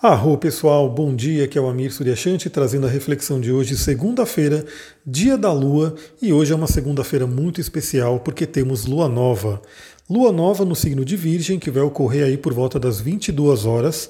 Arro 0.00 0.38
pessoal, 0.38 0.88
bom 0.88 1.12
dia, 1.12 1.44
aqui 1.44 1.58
é 1.58 1.60
o 1.60 1.68
Amir 1.68 1.92
Suryashanti 1.92 2.48
trazendo 2.48 2.86
a 2.86 2.88
reflexão 2.88 3.40
de 3.40 3.50
hoje, 3.50 3.76
segunda-feira, 3.76 4.64
dia 5.04 5.36
da 5.36 5.52
lua, 5.52 5.92
e 6.22 6.32
hoje 6.32 6.52
é 6.52 6.54
uma 6.54 6.68
segunda-feira 6.68 7.26
muito 7.26 7.60
especial 7.60 8.20
porque 8.20 8.46
temos 8.46 8.86
lua 8.86 9.08
nova. 9.08 9.60
Lua 10.08 10.30
nova 10.30 10.64
no 10.64 10.76
signo 10.76 11.04
de 11.04 11.16
Virgem, 11.16 11.58
que 11.58 11.68
vai 11.68 11.82
ocorrer 11.82 12.26
aí 12.26 12.36
por 12.36 12.54
volta 12.54 12.78
das 12.78 13.00
22 13.00 13.64
horas. 13.64 14.08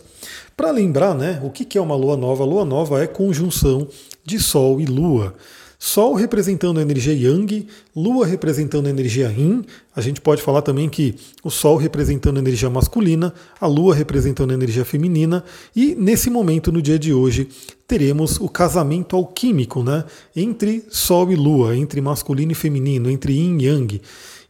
Para 0.55 0.71
lembrar, 0.71 1.15
né, 1.15 1.41
o 1.43 1.49
que 1.49 1.79
é 1.79 1.81
uma 1.81 1.97
lua 1.97 2.19
nova? 2.19 2.45
lua 2.45 2.67
nova 2.67 3.03
é 3.03 3.07
conjunção 3.07 3.89
de 4.23 4.39
Sol 4.39 4.83
e 4.83 4.85
Lua. 4.85 5.35
Sol 5.81 6.15
representando 6.15 6.79
a 6.79 6.83
energia 6.83 7.15
Yang, 7.15 7.69
Lua 7.95 8.27
representando 8.27 8.89
a 8.89 8.91
energia 8.91 9.29
Yin. 9.29 9.65
A 9.95 10.01
gente 10.01 10.21
pode 10.21 10.43
falar 10.43 10.61
também 10.61 10.89
que 10.89 11.15
o 11.45 11.51
Sol 11.51 11.77
representando 11.77 12.37
a 12.37 12.41
energia 12.41 12.69
masculina, 12.69 13.33
a 13.61 13.67
Lua 13.69 13.95
representando 13.95 14.51
a 14.51 14.55
energia 14.55 14.85
feminina. 14.85 15.45
E 15.77 15.95
nesse 15.95 16.31
momento, 16.31 16.73
no 16.73 16.83
dia 16.83 16.99
de 16.99 17.15
hoje, 17.15 17.49
teremos 17.87 18.41
o 18.41 18.49
casamento 18.49 19.15
alquímico 19.15 19.85
né, 19.85 20.05
entre 20.35 20.85
Sol 20.91 21.31
e 21.31 21.37
Lua, 21.37 21.77
entre 21.77 22.01
masculino 22.01 22.51
e 22.51 22.57
feminino, 22.57 23.09
entre 23.09 23.35
Yin 23.35 23.59
e 23.59 23.67
Yang. 23.67 24.03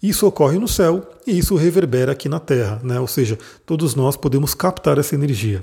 Isso 0.03 0.27
ocorre 0.27 0.59
no 0.59 0.67
céu 0.67 1.07
e 1.27 1.37
isso 1.37 1.57
reverbera 1.57 2.13
aqui 2.13 2.29
na 2.29 2.41
Terra, 2.41 2.81
né? 2.83 2.99
ou 2.99 3.07
seja, 3.07 3.39
todos 3.67 3.95
nós 3.95 4.17
podemos 4.17 4.55
captar 4.55 4.97
essa 4.97 5.15
energia. 5.15 5.63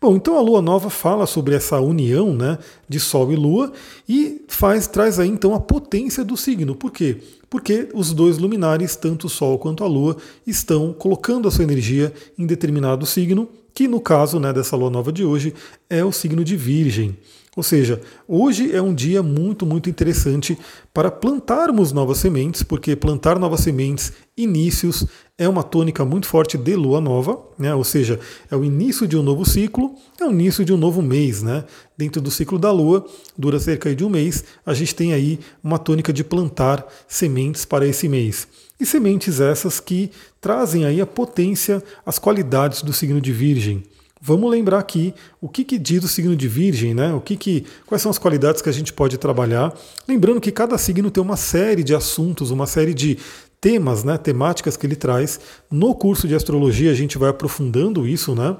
Bom, 0.00 0.16
então 0.16 0.36
a 0.36 0.40
lua 0.40 0.60
nova 0.60 0.90
fala 0.90 1.26
sobre 1.26 1.54
essa 1.54 1.80
união 1.80 2.34
né, 2.34 2.58
de 2.88 3.00
Sol 3.00 3.32
e 3.32 3.36
Lua 3.36 3.72
e 4.08 4.42
faz 4.48 4.86
traz 4.86 5.18
aí 5.18 5.28
então 5.28 5.54
a 5.54 5.60
potência 5.60 6.24
do 6.24 6.36
signo. 6.36 6.74
Por 6.74 6.90
quê? 6.90 7.18
Porque 7.48 7.88
os 7.94 8.12
dois 8.12 8.38
luminares, 8.38 8.96
tanto 8.96 9.26
o 9.26 9.30
Sol 9.30 9.58
quanto 9.58 9.84
a 9.84 9.86
Lua, 9.86 10.16
estão 10.46 10.92
colocando 10.92 11.48
a 11.48 11.50
sua 11.50 11.64
energia 11.64 12.12
em 12.38 12.46
determinado 12.46 13.06
signo, 13.06 13.48
que 13.72 13.88
no 13.88 14.00
caso 14.00 14.38
né, 14.38 14.52
dessa 14.52 14.76
lua 14.76 14.90
nova 14.90 15.12
de 15.12 15.24
hoje 15.24 15.54
é 15.88 16.04
o 16.04 16.12
signo 16.12 16.44
de 16.44 16.56
Virgem. 16.56 17.16
Ou 17.56 17.62
seja, 17.62 18.00
hoje 18.26 18.74
é 18.74 18.82
um 18.82 18.92
dia 18.92 19.22
muito, 19.22 19.64
muito 19.64 19.88
interessante 19.88 20.58
para 20.92 21.10
plantarmos 21.10 21.92
novas 21.92 22.18
sementes, 22.18 22.64
porque 22.64 22.96
plantar 22.96 23.38
novas 23.38 23.60
sementes, 23.60 24.12
inícios, 24.36 25.06
é 25.38 25.48
uma 25.48 25.62
tônica 25.62 26.04
muito 26.04 26.26
forte 26.26 26.58
de 26.58 26.74
lua 26.74 27.00
nova, 27.00 27.40
né? 27.56 27.72
ou 27.74 27.84
seja, 27.84 28.18
é 28.50 28.56
o 28.56 28.64
início 28.64 29.06
de 29.06 29.16
um 29.16 29.22
novo 29.22 29.44
ciclo, 29.44 29.94
é 30.20 30.24
o 30.24 30.30
início 30.30 30.64
de 30.64 30.72
um 30.72 30.76
novo 30.76 31.00
mês. 31.00 31.42
Né? 31.42 31.64
Dentro 31.96 32.20
do 32.20 32.30
ciclo 32.30 32.58
da 32.58 32.72
lua, 32.72 33.06
dura 33.38 33.60
cerca 33.60 33.94
de 33.94 34.04
um 34.04 34.08
mês, 34.08 34.44
a 34.66 34.74
gente 34.74 34.94
tem 34.94 35.12
aí 35.12 35.38
uma 35.62 35.78
tônica 35.78 36.12
de 36.12 36.24
plantar 36.24 36.84
sementes 37.06 37.64
para 37.64 37.86
esse 37.86 38.08
mês. 38.08 38.48
E 38.78 38.84
sementes 38.84 39.40
essas 39.40 39.78
que 39.78 40.10
trazem 40.40 40.84
aí 40.84 41.00
a 41.00 41.06
potência, 41.06 41.82
as 42.04 42.18
qualidades 42.18 42.82
do 42.82 42.92
signo 42.92 43.20
de 43.20 43.32
Virgem. 43.32 43.84
Vamos 44.26 44.50
lembrar 44.50 44.78
aqui 44.78 45.12
o 45.38 45.50
que, 45.50 45.62
que 45.62 45.78
diz 45.78 46.02
o 46.02 46.08
signo 46.08 46.34
de 46.34 46.48
Virgem, 46.48 46.94
né? 46.94 47.12
O 47.12 47.20
que, 47.20 47.36
que 47.36 47.66
quais 47.84 48.00
são 48.00 48.10
as 48.10 48.16
qualidades 48.16 48.62
que 48.62 48.70
a 48.70 48.72
gente 48.72 48.90
pode 48.90 49.18
trabalhar. 49.18 49.70
Lembrando 50.08 50.40
que 50.40 50.50
cada 50.50 50.78
signo 50.78 51.10
tem 51.10 51.22
uma 51.22 51.36
série 51.36 51.84
de 51.84 51.94
assuntos, 51.94 52.50
uma 52.50 52.66
série 52.66 52.94
de 52.94 53.18
temas, 53.60 54.02
né, 54.02 54.16
temáticas 54.16 54.78
que 54.78 54.86
ele 54.86 54.96
traz. 54.96 55.38
No 55.70 55.94
curso 55.94 56.26
de 56.26 56.34
astrologia 56.34 56.90
a 56.90 56.94
gente 56.94 57.18
vai 57.18 57.28
aprofundando 57.28 58.08
isso, 58.08 58.34
né? 58.34 58.56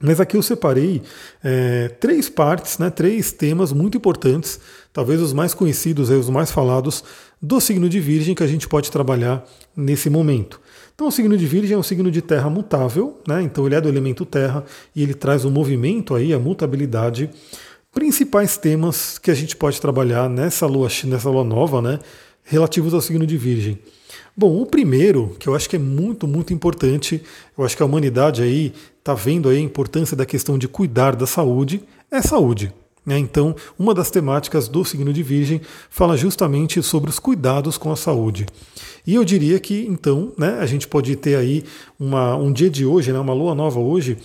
Mas 0.00 0.20
aqui 0.20 0.36
eu 0.36 0.42
separei 0.42 1.02
é, 1.42 1.88
três 1.88 2.28
partes, 2.28 2.78
né, 2.78 2.88
três 2.88 3.32
temas 3.32 3.72
muito 3.72 3.96
importantes, 3.96 4.60
talvez 4.92 5.20
os 5.20 5.32
mais 5.32 5.52
conhecidos, 5.52 6.10
os 6.10 6.30
mais 6.30 6.52
falados 6.52 7.02
do 7.46 7.60
signo 7.60 7.88
de 7.88 8.00
Virgem 8.00 8.34
que 8.34 8.42
a 8.42 8.46
gente 8.46 8.66
pode 8.66 8.90
trabalhar 8.90 9.44
nesse 9.76 10.10
momento. 10.10 10.60
Então, 10.92 11.06
o 11.06 11.12
signo 11.12 11.36
de 11.36 11.46
Virgem 11.46 11.76
é 11.76 11.78
um 11.78 11.82
signo 11.82 12.10
de 12.10 12.20
terra 12.20 12.50
mutável, 12.50 13.20
né? 13.26 13.40
então 13.40 13.64
ele 13.66 13.76
é 13.76 13.80
do 13.80 13.88
elemento 13.88 14.26
terra 14.26 14.64
e 14.94 15.00
ele 15.00 15.14
traz 15.14 15.44
o 15.44 15.50
movimento 15.50 16.16
aí, 16.16 16.34
a 16.34 16.40
mutabilidade. 16.40 17.30
Principais 17.92 18.56
temas 18.56 19.16
que 19.16 19.30
a 19.30 19.34
gente 19.34 19.54
pode 19.54 19.80
trabalhar 19.80 20.28
nessa 20.28 20.66
lua, 20.66 20.88
nessa 21.04 21.30
lua 21.30 21.44
nova, 21.44 21.80
né? 21.80 22.00
relativos 22.42 22.92
ao 22.92 23.00
signo 23.00 23.24
de 23.24 23.36
Virgem. 23.36 23.78
Bom, 24.36 24.60
o 24.60 24.66
primeiro, 24.66 25.36
que 25.38 25.48
eu 25.48 25.54
acho 25.54 25.70
que 25.70 25.76
é 25.76 25.78
muito, 25.78 26.26
muito 26.26 26.52
importante, 26.52 27.22
eu 27.56 27.64
acho 27.64 27.76
que 27.76 27.82
a 27.82 27.86
humanidade 27.86 28.42
aí 28.42 28.72
está 28.98 29.14
vendo 29.14 29.48
aí 29.48 29.58
a 29.58 29.60
importância 29.60 30.16
da 30.16 30.26
questão 30.26 30.58
de 30.58 30.66
cuidar 30.66 31.14
da 31.14 31.26
saúde, 31.28 31.80
é 32.10 32.20
saúde. 32.20 32.72
Né? 33.06 33.16
Então, 33.20 33.54
uma 33.78 33.94
das 33.94 34.10
temáticas 34.10 34.66
do 34.66 34.84
signo 34.84 35.12
de 35.12 35.22
Virgem 35.22 35.60
fala 35.88 36.16
justamente 36.16 36.82
sobre 36.82 37.08
os 37.08 37.20
cuidados 37.20 37.78
com 37.78 37.92
a 37.92 37.96
saúde. 37.96 38.46
E 39.06 39.14
eu 39.14 39.24
diria 39.24 39.60
que, 39.60 39.86
então, 39.86 40.32
né, 40.36 40.58
a 40.58 40.66
gente 40.66 40.88
pode 40.88 41.14
ter 41.14 41.36
aí 41.36 41.64
uma, 41.98 42.34
um 42.34 42.52
dia 42.52 42.68
de 42.68 42.84
hoje, 42.84 43.12
né, 43.12 43.20
uma 43.20 43.32
lua 43.32 43.54
nova 43.54 43.78
hoje, 43.78 44.18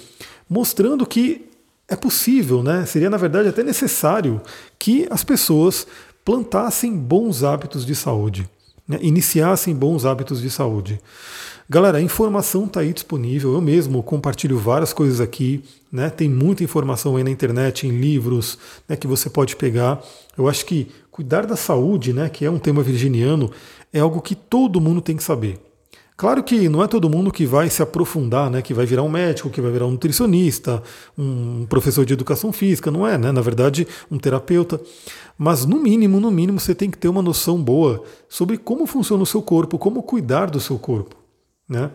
mostrando 0.50 1.06
que 1.06 1.46
é 1.88 1.96
possível, 1.96 2.64
né, 2.64 2.84
seria 2.88 3.10
na 3.10 3.18
verdade 3.18 3.50
até 3.50 3.62
necessário 3.62 4.42
que 4.80 5.06
as 5.12 5.24
pessoas 5.24 5.86
plantassem 6.26 6.98
bons 6.98 7.44
hábitos 7.44 7.86
de 7.86 7.94
saúde, 7.94 8.50
né, 8.88 8.98
iniciassem 9.02 9.76
bons 9.76 10.06
hábitos 10.06 10.42
de 10.42 10.50
saúde. 10.50 11.00
Galera, 11.74 12.00
a 12.00 12.02
informação 12.02 12.66
está 12.66 12.82
aí 12.82 12.92
disponível. 12.92 13.54
Eu 13.54 13.62
mesmo 13.62 14.04
compartilho 14.04 14.58
várias 14.58 14.92
coisas 14.92 15.22
aqui. 15.22 15.64
Né? 15.90 16.10
Tem 16.10 16.28
muita 16.28 16.66
informação 16.66 17.16
aí 17.16 17.24
na 17.24 17.30
internet, 17.30 17.88
em 17.88 17.92
livros, 17.92 18.58
né, 18.90 18.98
que 18.98 19.08
você 19.08 19.30
pode 19.30 19.56
pegar. 19.56 20.04
Eu 20.38 20.50
acho 20.50 20.66
que 20.66 20.92
cuidar 21.10 21.46
da 21.46 21.56
saúde, 21.56 22.12
né, 22.12 22.28
que 22.28 22.44
é 22.44 22.52
um 22.52 22.60
tema 22.60 22.84
virginiano, 22.84 23.50
é 23.94 24.02
algo 24.02 24.20
que 24.20 24.36
todo 24.36 24.82
mundo 24.82 25.00
tem 25.00 25.16
que 25.16 25.24
saber. 25.24 25.62
Claro 26.18 26.44
que 26.44 26.68
não 26.68 26.84
é 26.84 26.90
todo 26.90 27.10
mundo 27.10 27.32
que 27.32 27.46
vai 27.46 27.70
se 27.70 27.82
aprofundar, 27.82 28.52
né, 28.52 28.62
que 28.62 28.74
vai 28.74 28.86
virar 28.86 29.04
um 29.04 29.10
médico, 29.10 29.50
que 29.50 29.62
vai 29.62 29.72
virar 29.72 29.86
um 29.86 29.92
nutricionista, 29.92 30.84
um 31.18 31.66
professor 31.70 32.04
de 32.04 32.12
educação 32.12 32.52
física, 32.52 32.92
não 32.92 33.08
é, 33.08 33.18
né? 33.18 33.32
Na 33.32 33.42
verdade, 33.42 33.88
um 34.12 34.18
terapeuta. 34.18 34.78
Mas 35.38 35.66
no 35.66 35.80
mínimo, 35.80 36.20
no 36.20 36.32
mínimo, 36.32 36.60
você 36.60 36.76
tem 36.76 36.92
que 36.92 36.98
ter 36.98 37.08
uma 37.08 37.22
noção 37.22 37.64
boa 37.64 38.04
sobre 38.28 38.58
como 38.58 38.86
funciona 38.86 39.24
o 39.24 39.26
seu 39.26 39.42
corpo, 39.42 39.80
como 39.80 40.04
cuidar 40.04 40.52
do 40.52 40.60
seu 40.60 40.78
corpo. 40.78 41.21
Né? 41.72 41.90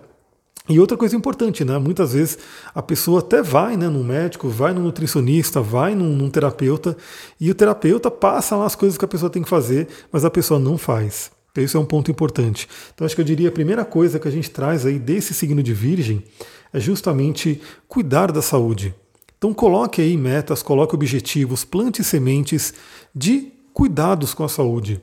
E 0.71 0.81
outra 0.81 0.97
coisa 0.97 1.15
importante, 1.15 1.67
né? 1.67 1.79
Muitas 1.79 2.15
vezes 2.15 2.39
a 2.75 2.83
pessoa 2.83 3.21
até 3.21 3.43
vai 3.43 3.77
né, 3.77 3.89
no 3.89 4.03
médico, 4.03 4.49
vai 4.49 4.73
no 4.73 4.81
nutricionista, 4.81 5.61
vai 5.61 5.95
num, 5.95 6.17
num, 6.17 6.31
terapeuta, 6.31 6.97
e 7.39 7.51
o 7.51 7.55
terapeuta 7.55 8.11
passa 8.11 8.57
lá 8.57 8.65
as 8.65 8.75
coisas 8.75 8.97
que 8.97 9.05
a 9.05 9.09
pessoa 9.09 9.29
tem 9.29 9.43
que 9.43 9.49
fazer, 9.51 9.87
mas 10.11 10.25
a 10.25 10.31
pessoa 10.31 10.59
não 10.59 10.79
faz. 10.79 11.31
Então 11.53 11.63
isso 11.63 11.77
é 11.77 11.81
um 11.81 11.85
ponto 11.85 12.11
importante. 12.11 12.67
Então 12.95 13.05
acho 13.05 13.15
que 13.15 13.21
eu 13.21 13.25
diria 13.25 13.51
a 13.51 13.53
primeira 13.53 13.85
coisa 13.85 14.19
que 14.19 14.27
a 14.27 14.31
gente 14.31 14.51
traz 14.51 14.87
aí 14.87 14.99
desse 14.99 15.35
signo 15.35 15.63
de 15.63 15.75
virgem 15.75 16.25
é 16.73 16.81
justamente 16.81 17.61
cuidar 17.87 18.33
da 18.33 18.41
saúde. 18.41 18.95
Então 19.37 19.53
coloque 19.53 20.01
aí 20.01 20.17
metas, 20.17 20.63
coloque 20.63 20.95
objetivos, 20.95 21.65
plante 21.65 22.03
sementes 22.03 22.73
de 23.15 23.53
cuidados 23.75 24.33
com 24.33 24.43
a 24.43 24.49
saúde 24.49 25.01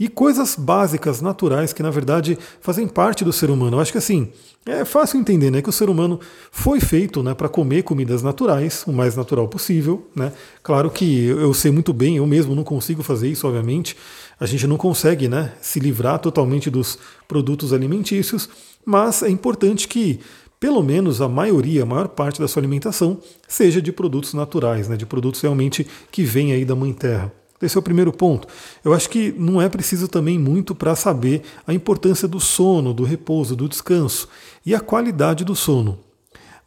e 0.00 0.08
coisas 0.08 0.56
básicas, 0.56 1.20
naturais, 1.20 1.74
que 1.74 1.82
na 1.82 1.90
verdade 1.90 2.38
fazem 2.62 2.88
parte 2.88 3.22
do 3.22 3.34
ser 3.34 3.50
humano. 3.50 3.76
Eu 3.76 3.80
acho 3.80 3.92
que 3.92 3.98
assim, 3.98 4.32
é 4.64 4.82
fácil 4.82 5.20
entender 5.20 5.50
né, 5.50 5.60
que 5.60 5.68
o 5.68 5.72
ser 5.72 5.90
humano 5.90 6.18
foi 6.50 6.80
feito 6.80 7.22
né, 7.22 7.34
para 7.34 7.50
comer 7.50 7.82
comidas 7.82 8.22
naturais, 8.22 8.82
o 8.86 8.92
mais 8.92 9.14
natural 9.14 9.46
possível. 9.46 10.08
Né? 10.16 10.32
Claro 10.62 10.90
que 10.90 11.26
eu 11.26 11.52
sei 11.52 11.70
muito 11.70 11.92
bem, 11.92 12.16
eu 12.16 12.26
mesmo 12.26 12.54
não 12.54 12.64
consigo 12.64 13.02
fazer 13.02 13.28
isso, 13.28 13.46
obviamente. 13.46 13.94
A 14.40 14.46
gente 14.46 14.66
não 14.66 14.78
consegue 14.78 15.28
né, 15.28 15.52
se 15.60 15.78
livrar 15.78 16.18
totalmente 16.18 16.70
dos 16.70 16.98
produtos 17.28 17.70
alimentícios, 17.70 18.48
mas 18.86 19.22
é 19.22 19.28
importante 19.28 19.86
que 19.86 20.18
pelo 20.58 20.82
menos 20.82 21.20
a 21.20 21.28
maioria, 21.28 21.82
a 21.82 21.86
maior 21.86 22.08
parte 22.08 22.40
da 22.40 22.48
sua 22.48 22.60
alimentação 22.60 23.18
seja 23.46 23.82
de 23.82 23.92
produtos 23.92 24.32
naturais, 24.32 24.88
né, 24.88 24.96
de 24.96 25.04
produtos 25.04 25.42
realmente 25.42 25.86
que 26.10 26.22
vêm 26.22 26.52
aí 26.52 26.64
da 26.64 26.74
Mãe 26.74 26.92
Terra. 26.94 27.39
Esse 27.60 27.76
é 27.76 27.80
o 27.80 27.82
primeiro 27.82 28.12
ponto. 28.12 28.48
Eu 28.84 28.94
acho 28.94 29.10
que 29.10 29.34
não 29.36 29.60
é 29.60 29.68
preciso 29.68 30.08
também 30.08 30.38
muito 30.38 30.74
para 30.74 30.94
saber 30.96 31.42
a 31.66 31.74
importância 31.74 32.26
do 32.26 32.40
sono, 32.40 32.94
do 32.94 33.04
repouso, 33.04 33.54
do 33.54 33.68
descanso 33.68 34.28
e 34.64 34.74
a 34.74 34.80
qualidade 34.80 35.44
do 35.44 35.54
sono. 35.54 35.98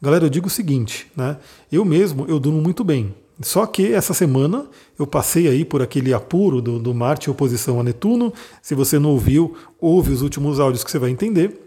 Galera, 0.01 0.25
eu 0.25 0.29
digo 0.29 0.47
o 0.47 0.51
seguinte, 0.51 1.07
né? 1.15 1.37
Eu 1.71 1.83
mesmo 1.83 2.25
eu 2.27 2.39
durmo 2.39 2.61
muito 2.61 2.83
bem. 2.83 3.15
Só 3.41 3.65
que 3.65 3.93
essa 3.93 4.13
semana 4.13 4.67
eu 4.97 5.07
passei 5.07 5.47
aí 5.47 5.65
por 5.65 5.81
aquele 5.81 6.13
apuro 6.13 6.61
do, 6.61 6.77
do 6.77 6.93
Marte 6.93 7.29
em 7.29 7.31
oposição 7.31 7.79
a 7.79 7.83
Netuno. 7.83 8.31
Se 8.61 8.75
você 8.75 8.99
não 8.99 9.09
ouviu, 9.11 9.55
ouve 9.79 10.11
os 10.11 10.21
últimos 10.21 10.59
áudios 10.59 10.83
que 10.83 10.91
você 10.91 10.99
vai 10.99 11.09
entender. 11.09 11.59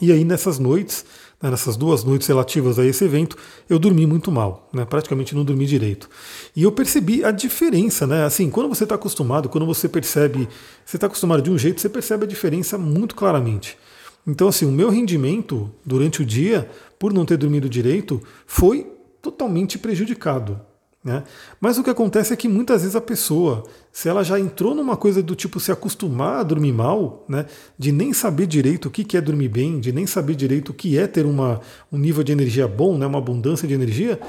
E 0.00 0.12
aí 0.12 0.24
nessas 0.24 0.58
noites 0.58 1.04
nessas 1.40 1.76
duas 1.76 2.02
noites 2.02 2.26
relativas 2.26 2.78
a 2.78 2.84
esse 2.84 3.04
evento, 3.04 3.36
eu 3.68 3.78
dormi 3.78 4.06
muito 4.06 4.32
mal, 4.32 4.68
né, 4.72 4.84
praticamente 4.84 5.34
não 5.34 5.44
dormi 5.44 5.66
direito. 5.66 6.08
E 6.54 6.64
eu 6.64 6.72
percebi 6.72 7.24
a 7.24 7.30
diferença, 7.30 8.06
né? 8.06 8.24
Assim, 8.24 8.50
quando 8.50 8.68
você 8.68 8.82
está 8.82 8.96
acostumado, 8.96 9.48
quando 9.48 9.66
você 9.66 9.88
percebe, 9.88 10.48
você 10.84 10.96
está 10.96 11.06
acostumado 11.06 11.40
de 11.40 11.50
um 11.50 11.56
jeito, 11.56 11.80
você 11.80 11.88
percebe 11.88 12.24
a 12.24 12.28
diferença 12.28 12.76
muito 12.76 13.14
claramente. 13.14 13.78
Então, 14.26 14.48
assim, 14.48 14.66
o 14.66 14.72
meu 14.72 14.90
rendimento 14.90 15.70
durante 15.84 16.20
o 16.20 16.26
dia, 16.26 16.68
por 16.98 17.12
não 17.12 17.24
ter 17.24 17.36
dormido 17.36 17.68
direito, 17.68 18.20
foi 18.46 18.86
totalmente 19.22 19.78
prejudicado. 19.78 20.60
Né? 21.08 21.24
Mas 21.58 21.78
o 21.78 21.82
que 21.82 21.88
acontece 21.88 22.34
é 22.34 22.36
que 22.36 22.46
muitas 22.46 22.82
vezes 22.82 22.94
a 22.94 23.00
pessoa, 23.00 23.64
se 23.90 24.10
ela 24.10 24.22
já 24.22 24.38
entrou 24.38 24.74
numa 24.74 24.94
coisa 24.94 25.22
do 25.22 25.34
tipo 25.34 25.58
se 25.58 25.72
acostumar 25.72 26.40
a 26.40 26.42
dormir 26.42 26.72
mal, 26.72 27.24
né, 27.26 27.46
de 27.78 27.90
nem 27.90 28.12
saber 28.12 28.46
direito 28.46 28.86
o 28.86 28.90
que 28.90 29.16
é 29.16 29.20
dormir 29.20 29.48
bem, 29.48 29.80
de 29.80 29.90
nem 29.90 30.06
saber 30.06 30.34
direito 30.34 30.68
o 30.68 30.74
que 30.74 30.98
é 30.98 31.06
ter 31.06 31.24
uma, 31.24 31.62
um 31.90 31.96
nível 31.96 32.22
de 32.22 32.30
energia 32.30 32.68
bom, 32.68 32.98
né, 32.98 33.06
uma 33.06 33.16
abundância 33.16 33.66
de 33.66 33.72
energia, 33.72 34.20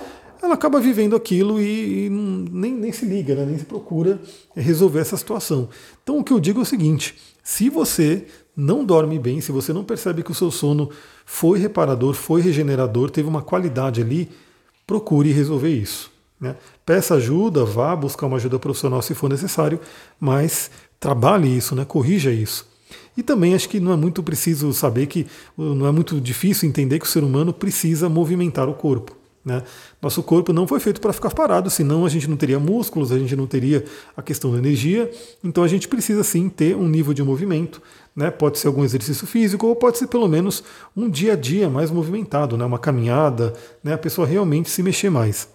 ela 0.42 0.54
acaba 0.54 0.80
vivendo 0.80 1.18
aquilo 1.18 1.60
e, 1.60 2.06
e 2.06 2.10
nem, 2.10 2.74
nem 2.74 2.94
se 2.94 3.06
liga, 3.06 3.36
né, 3.36 3.46
nem 3.46 3.58
se 3.58 3.66
procura 3.66 4.18
resolver 4.56 5.00
essa 5.02 5.18
situação. 5.18 5.68
Então 6.02 6.20
o 6.20 6.24
que 6.24 6.32
eu 6.32 6.40
digo 6.40 6.60
é 6.60 6.64
o 6.64 6.66
seguinte: 6.66 7.14
se 7.44 7.70
você 7.70 8.26
não 8.56 8.86
dorme 8.86 9.20
bem, 9.20 9.42
se 9.42 9.52
você 9.52 9.74
não 9.74 9.84
percebe 9.84 10.24
que 10.24 10.32
o 10.32 10.36
seu 10.36 10.50
sono 10.50 10.90
foi 11.26 11.60
reparador, 11.60 12.14
foi 12.14 12.40
regenerador, 12.40 13.10
teve 13.10 13.28
uma 13.28 13.42
qualidade 13.42 14.00
ali, 14.00 14.30
procure 14.88 15.34
resolver 15.34 15.76
isso. 15.76 16.19
Né? 16.40 16.56
Peça 16.86 17.16
ajuda, 17.16 17.66
vá 17.66 17.96
buscar 17.96 18.28
uma 18.28 18.38
ajuda 18.38 18.58
profissional 18.58 19.02
se 19.02 19.14
for 19.14 19.30
necessário, 19.30 19.80
mas 20.20 20.72
trabalhe 21.00 21.56
isso, 21.56 21.76
né? 21.76 21.86
corrija 21.86 22.32
isso. 22.32 22.68
E 23.18 23.24
também 23.24 23.54
acho 23.54 23.68
que 23.68 23.80
não 23.80 23.92
é 23.92 23.98
muito 23.98 24.24
preciso 24.24 24.72
saber 24.74 25.08
que, 25.08 25.28
não 25.58 25.86
é 25.86 25.92
muito 25.92 26.22
difícil 26.22 26.70
entender 26.70 27.00
que 27.00 27.06
o 27.06 27.10
ser 27.10 27.24
humano 27.24 27.52
precisa 27.52 28.08
movimentar 28.08 28.70
o 28.70 28.74
corpo. 28.74 29.20
Né? 29.44 29.64
Nosso 30.02 30.22
corpo 30.22 30.54
não 30.54 30.68
foi 30.68 30.80
feito 30.80 31.02
para 31.02 31.14
ficar 31.14 31.32
parado, 31.32 31.70
senão 31.70 32.06
a 32.06 32.10
gente 32.10 32.30
não 32.30 32.38
teria 32.38 32.60
músculos, 32.60 33.12
a 33.12 33.18
gente 33.18 33.36
não 33.36 33.48
teria 33.48 33.84
a 34.16 34.22
questão 34.22 34.52
da 34.52 34.58
energia. 34.58 35.12
Então 35.44 35.64
a 35.64 35.68
gente 35.68 35.88
precisa 35.88 36.24
sim 36.24 36.48
ter 36.50 36.76
um 36.76 36.88
nível 36.88 37.14
de 37.14 37.24
movimento. 37.24 37.82
Né? 38.16 38.30
Pode 38.32 38.60
ser 38.60 38.68
algum 38.68 38.84
exercício 38.84 39.28
físico 39.28 39.68
ou 39.68 39.76
pode 39.76 39.98
ser 39.98 40.08
pelo 40.08 40.28
menos 40.28 40.64
um 40.96 41.10
dia 41.10 41.34
a 41.34 41.36
dia 41.36 41.70
mais 41.70 41.92
movimentado, 41.92 42.58
né? 42.58 42.66
uma 42.66 42.80
caminhada, 42.80 43.54
né? 43.84 43.94
a 43.94 43.98
pessoa 43.98 44.28
realmente 44.28 44.70
se 44.70 44.84
mexer 44.84 45.10
mais. 45.10 45.48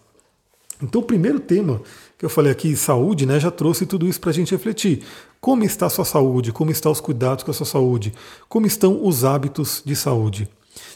Então, 0.82 1.00
o 1.00 1.04
primeiro 1.04 1.40
tema 1.40 1.80
que 2.18 2.24
eu 2.24 2.30
falei 2.30 2.50
aqui, 2.50 2.74
saúde, 2.76 3.26
né, 3.26 3.38
já 3.38 3.50
trouxe 3.50 3.86
tudo 3.86 4.06
isso 4.06 4.20
para 4.20 4.30
a 4.30 4.34
gente 4.34 4.52
refletir. 4.52 5.02
Como 5.40 5.64
está 5.64 5.86
a 5.86 5.90
sua 5.90 6.04
saúde? 6.04 6.52
Como 6.52 6.70
estão 6.70 6.90
os 6.90 7.00
cuidados 7.00 7.44
com 7.44 7.50
a 7.50 7.54
sua 7.54 7.66
saúde? 7.66 8.12
Como 8.48 8.66
estão 8.66 9.04
os 9.04 9.24
hábitos 9.24 9.82
de 9.84 9.94
saúde? 9.94 10.48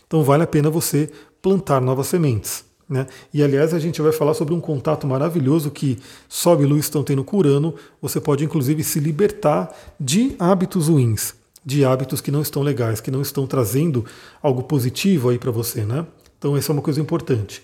Então, 0.07 0.23
vale 0.23 0.43
a 0.43 0.47
pena 0.47 0.71
você 0.71 1.11
plantar 1.41 1.81
novas 1.81 2.07
sementes. 2.07 2.65
Né? 2.89 3.07
E 3.33 3.43
aliás, 3.43 3.75
a 3.75 3.79
gente 3.79 4.01
vai 4.01 4.13
falar 4.13 4.33
sobre 4.33 4.55
um 4.55 4.61
contato 4.61 5.07
maravilhoso 5.07 5.71
que 5.71 5.99
Sobe 6.29 6.63
e 6.63 6.67
Luz 6.67 6.87
estão 6.87 7.05
tendo 7.05 7.23
com 7.23 7.37
Urano. 7.37 7.75
Você 8.01 8.19
pode 8.19 8.45
inclusive 8.45 8.83
se 8.83 8.99
libertar 8.99 9.71
de 10.01 10.35
hábitos 10.39 10.89
ruins, 10.89 11.35
de 11.63 11.85
hábitos 11.85 12.23
que 12.23 12.31
não 12.31 12.41
estão 12.41 12.63
legais, 12.63 13.01
que 13.03 13.11
não 13.11 13.21
estão 13.21 13.47
trazendo 13.47 14.07
algo 14.43 14.63
positivo 14.63 15.29
aí 15.29 15.39
para 15.39 15.51
você. 15.51 15.85
Né? 15.85 16.07
Então, 16.39 16.57
essa 16.57 16.73
é 16.73 16.75
uma 16.75 16.83
coisa 16.83 17.01
importante 17.01 17.63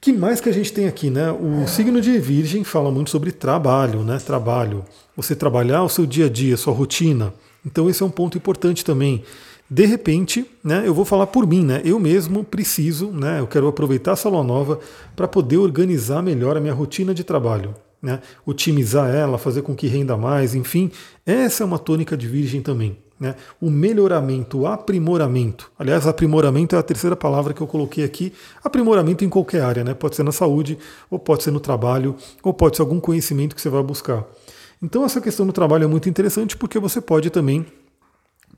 que 0.00 0.12
mais 0.12 0.40
que 0.40 0.48
a 0.48 0.52
gente 0.52 0.72
tem 0.72 0.88
aqui, 0.88 1.10
né? 1.10 1.30
O 1.30 1.66
signo 1.68 2.00
de 2.00 2.18
Virgem 2.18 2.64
fala 2.64 2.90
muito 2.90 3.10
sobre 3.10 3.30
trabalho, 3.30 4.02
né? 4.02 4.18
Trabalho. 4.18 4.82
Você 5.14 5.36
trabalhar 5.36 5.82
o 5.82 5.88
seu 5.88 6.06
dia 6.06 6.26
a 6.26 6.28
dia, 6.28 6.56
sua 6.56 6.72
rotina. 6.72 7.34
Então 7.66 7.90
esse 7.90 8.02
é 8.02 8.06
um 8.06 8.10
ponto 8.10 8.38
importante 8.38 8.82
também. 8.82 9.22
De 9.70 9.84
repente, 9.84 10.44
né, 10.64 10.82
eu 10.84 10.94
vou 10.94 11.04
falar 11.04 11.26
por 11.26 11.46
mim, 11.46 11.64
né? 11.64 11.82
Eu 11.84 12.00
mesmo 12.00 12.42
preciso, 12.42 13.12
né? 13.12 13.40
Eu 13.40 13.46
quero 13.46 13.68
aproveitar 13.68 14.12
essa 14.12 14.28
lua 14.28 14.42
nova 14.42 14.80
para 15.14 15.28
poder 15.28 15.58
organizar 15.58 16.22
melhor 16.22 16.56
a 16.56 16.60
minha 16.60 16.74
rotina 16.74 17.14
de 17.14 17.22
trabalho, 17.22 17.74
né? 18.02 18.20
Otimizar 18.46 19.14
ela, 19.14 19.36
fazer 19.38 19.62
com 19.62 19.76
que 19.76 19.86
renda 19.86 20.16
mais, 20.16 20.54
enfim. 20.54 20.90
Essa 21.26 21.62
é 21.62 21.66
uma 21.66 21.78
tônica 21.78 22.16
de 22.16 22.26
Virgem 22.26 22.62
também. 22.62 22.96
Né? 23.20 23.36
O 23.60 23.70
melhoramento, 23.70 24.60
o 24.60 24.66
aprimoramento. 24.66 25.70
Aliás, 25.78 26.06
aprimoramento 26.06 26.74
é 26.74 26.78
a 26.78 26.82
terceira 26.82 27.14
palavra 27.14 27.52
que 27.52 27.60
eu 27.60 27.66
coloquei 27.66 28.02
aqui. 28.02 28.32
Aprimoramento 28.64 29.22
em 29.22 29.28
qualquer 29.28 29.60
área, 29.60 29.84
né? 29.84 29.92
pode 29.92 30.16
ser 30.16 30.22
na 30.22 30.32
saúde, 30.32 30.78
ou 31.10 31.18
pode 31.18 31.42
ser 31.42 31.50
no 31.50 31.60
trabalho, 31.60 32.16
ou 32.42 32.54
pode 32.54 32.76
ser 32.76 32.82
algum 32.82 32.98
conhecimento 32.98 33.54
que 33.54 33.60
você 33.60 33.68
vai 33.68 33.82
buscar. 33.82 34.24
Então, 34.82 35.04
essa 35.04 35.20
questão 35.20 35.46
do 35.46 35.52
trabalho 35.52 35.84
é 35.84 35.86
muito 35.86 36.08
interessante 36.08 36.56
porque 36.56 36.78
você 36.78 37.02
pode 37.02 37.28
também 37.28 37.66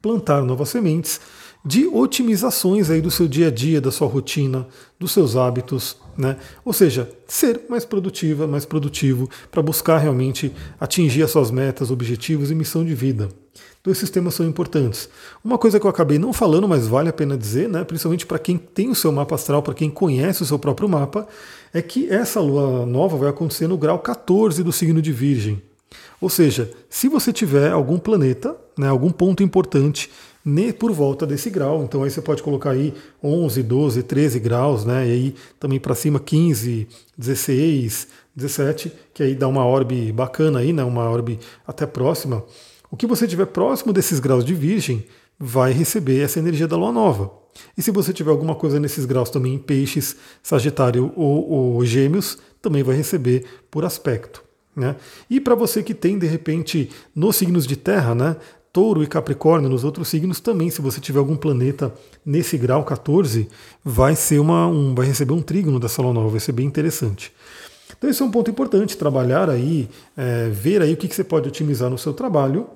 plantar 0.00 0.43
novas 0.43 0.69
sementes 0.69 1.20
de 1.64 1.87
otimizações 1.87 2.91
aí 2.91 3.00
do 3.00 3.11
seu 3.11 3.29
dia 3.29 3.49
a 3.49 3.50
dia, 3.50 3.81
da 3.81 3.93
sua 3.93 4.09
rotina, 4.09 4.67
dos 4.99 5.12
seus 5.12 5.37
hábitos, 5.37 5.97
né? 6.19 6.37
Ou 6.64 6.73
seja, 6.73 7.09
ser 7.26 7.62
mais 7.69 7.85
produtiva, 7.85 8.47
mais 8.47 8.64
produtivo 8.64 9.31
para 9.50 9.62
buscar 9.62 9.99
realmente 9.99 10.53
atingir 10.81 11.23
as 11.23 11.31
suas 11.31 11.50
metas, 11.50 11.91
objetivos 11.91 12.50
e 12.50 12.55
missão 12.55 12.85
de 12.85 12.94
vida. 12.94 13.29
Então 13.81 13.93
esses 13.93 14.11
temas 14.11 14.35
são 14.35 14.47
importantes. 14.47 15.09
Uma 15.44 15.59
coisa 15.59 15.79
que 15.79 15.87
eu 15.87 15.91
acabei 15.91 16.19
não 16.19 16.32
falando, 16.32 16.69
mas 16.69 16.87
vale 16.87 17.09
a 17.09 17.12
pena 17.12 17.37
dizer, 17.37 17.69
né, 17.69 17.82
principalmente 17.85 18.25
para 18.25 18.38
quem 18.38 18.56
tem 18.56 18.91
o 18.91 18.94
seu 18.94 19.11
mapa 19.11 19.35
astral, 19.35 19.62
para 19.62 19.75
quem 19.75 19.91
conhece 19.91 20.43
o 20.43 20.47
seu 20.47 20.58
próprio 20.58 20.88
mapa, 20.88 21.26
é 21.73 21.82
que 21.82 22.08
essa 22.08 22.41
lua 22.41 22.87
nova 22.87 23.17
vai 23.17 23.29
acontecer 23.29 23.67
no 23.67 23.76
grau 23.76 23.99
14 23.99 24.62
do 24.62 24.73
signo 24.73 25.03
de 25.03 25.12
Virgem. 25.12 25.61
Ou 26.20 26.29
seja, 26.29 26.70
se 26.88 27.08
você 27.08 27.32
tiver 27.32 27.73
algum 27.73 27.99
planeta, 27.99 28.56
né, 28.79 28.88
algum 28.88 29.11
ponto 29.11 29.43
importante 29.43 30.08
por 30.79 30.93
volta 30.93 31.27
desse 31.27 31.50
grau, 31.50 31.85
então 31.85 32.03
aí 32.03 32.11
você 32.11 32.21
pode 32.21 32.43
colocar 32.43 32.71
aí 32.71 32.93
11, 33.23 33.62
12, 33.62 34.03
13 34.03 34.41
graus, 34.41 34.85
né, 34.85 35.06
e 35.06 35.12
aí 35.12 35.35
também 35.61 35.79
para 35.79 35.94
cima 35.94 36.19
15, 36.19 36.89
16, 37.17 38.09
17, 38.35 38.93
que 39.15 39.23
aí 39.23 39.35
dá 39.35 39.47
uma 39.47 39.65
orbe 39.65 40.11
bacana 40.12 40.59
aí, 40.59 40.73
né, 40.73 40.83
uma 40.83 41.09
orbe 41.09 41.39
até 41.67 41.87
próxima. 41.87 42.44
O 42.91 42.97
que 42.97 43.06
você 43.06 43.27
tiver 43.27 43.47
próximo 43.47 43.93
desses 43.93 44.21
graus 44.21 44.44
de 44.44 44.55
Virgem 44.55 45.06
vai 45.39 45.73
receber 45.73 46.21
essa 46.21 46.39
energia 46.39 46.69
da 46.69 46.77
lua 46.77 46.93
nova. 46.93 47.33
E 47.77 47.83
se 47.83 47.91
você 47.91 48.12
tiver 48.12 48.31
alguma 48.31 48.55
coisa 48.55 48.81
nesses 48.81 49.05
graus 49.05 49.31
também 49.31 49.55
em 49.55 49.59
Peixes, 49.59 50.17
Sagitário 50.43 51.12
ou, 51.17 51.50
ou 51.50 51.85
Gêmeos, 51.85 52.39
também 52.61 52.83
vai 52.83 52.97
receber 52.97 53.44
por 53.71 53.85
aspecto. 53.85 54.43
Né? 54.75 54.97
E 55.29 55.41
para 55.41 55.55
você 55.55 55.83
que 55.83 55.94
tem, 55.94 56.19
de 56.19 56.27
repente, 56.27 56.91
nos 57.15 57.37
signos 57.37 57.67
de 57.67 57.77
terra, 57.77 58.15
né, 58.15 58.37
Touro 58.73 59.03
e 59.03 59.07
Capricórnio, 59.07 59.69
nos 59.69 59.85
outros 59.85 60.09
signos 60.09 60.41
também, 60.41 60.71
se 60.71 60.81
você 60.81 61.01
tiver 61.01 61.19
algum 61.19 61.37
planeta 61.37 61.93
nesse 62.25 62.57
grau 62.57 62.85
14, 62.85 63.49
vai 63.85 64.17
ser 64.17 64.39
uma, 64.39 64.67
um, 64.67 64.95
vai 64.95 65.07
receber 65.07 65.35
um 65.35 65.43
trígono 65.43 65.79
dessa 65.79 66.01
lua 66.01 66.15
nova, 66.15 66.31
vai 66.31 66.41
ser 66.41 66.53
bem 66.53 66.67
interessante. 66.67 67.33
Então 67.97 68.09
esse 68.09 68.23
é 68.23 68.25
um 68.25 68.31
ponto 68.31 68.51
importante, 68.51 68.97
trabalhar 68.97 69.51
aí, 69.51 69.89
é, 70.17 70.49
ver 70.49 70.81
aí 70.81 70.95
o 70.95 70.97
que, 70.97 71.07
que 71.07 71.15
você 71.15 71.23
pode 71.23 71.49
otimizar 71.49 71.91
no 71.91 71.99
seu 71.99 72.15
trabalho 72.15 72.67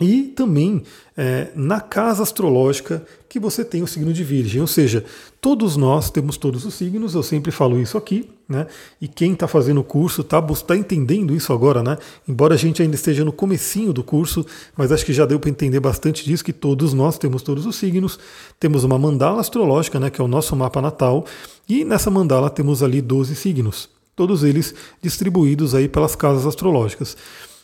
e 0.00 0.24
também 0.24 0.82
é, 1.16 1.48
na 1.54 1.80
casa 1.80 2.22
astrológica 2.22 3.04
que 3.28 3.38
você 3.38 3.64
tem 3.64 3.80
o 3.82 3.86
signo 3.86 4.12
de 4.12 4.24
Virgem, 4.24 4.60
ou 4.60 4.66
seja, 4.66 5.04
todos 5.40 5.76
nós 5.76 6.10
temos 6.10 6.36
todos 6.36 6.64
os 6.64 6.74
signos, 6.74 7.14
eu 7.14 7.22
sempre 7.22 7.52
falo 7.52 7.80
isso 7.80 7.96
aqui, 7.96 8.28
né? 8.48 8.66
E 9.00 9.06
quem 9.06 9.32
está 9.32 9.46
fazendo 9.46 9.80
o 9.80 9.84
curso 9.84 10.22
está 10.22 10.42
tá 10.42 10.76
entendendo 10.76 11.34
isso 11.34 11.52
agora, 11.52 11.80
né? 11.80 11.96
Embora 12.26 12.54
a 12.54 12.56
gente 12.56 12.82
ainda 12.82 12.96
esteja 12.96 13.24
no 13.24 13.32
comecinho 13.32 13.92
do 13.92 14.02
curso, 14.02 14.44
mas 14.76 14.90
acho 14.90 15.06
que 15.06 15.12
já 15.12 15.24
deu 15.26 15.38
para 15.38 15.50
entender 15.50 15.78
bastante 15.78 16.24
disso, 16.24 16.44
que 16.44 16.52
todos 16.52 16.92
nós 16.92 17.16
temos 17.16 17.42
todos 17.42 17.64
os 17.64 17.76
signos, 17.76 18.18
temos 18.58 18.82
uma 18.82 18.98
mandala 18.98 19.40
astrológica, 19.40 20.00
né? 20.00 20.10
Que 20.10 20.20
é 20.20 20.24
o 20.24 20.28
nosso 20.28 20.56
mapa 20.56 20.82
natal, 20.82 21.24
e 21.68 21.84
nessa 21.84 22.10
mandala 22.10 22.50
temos 22.50 22.82
ali 22.82 23.00
12 23.00 23.36
signos, 23.36 23.88
todos 24.16 24.42
eles 24.42 24.74
distribuídos 25.00 25.72
aí 25.72 25.88
pelas 25.88 26.16
casas 26.16 26.46
astrológicas. 26.46 27.16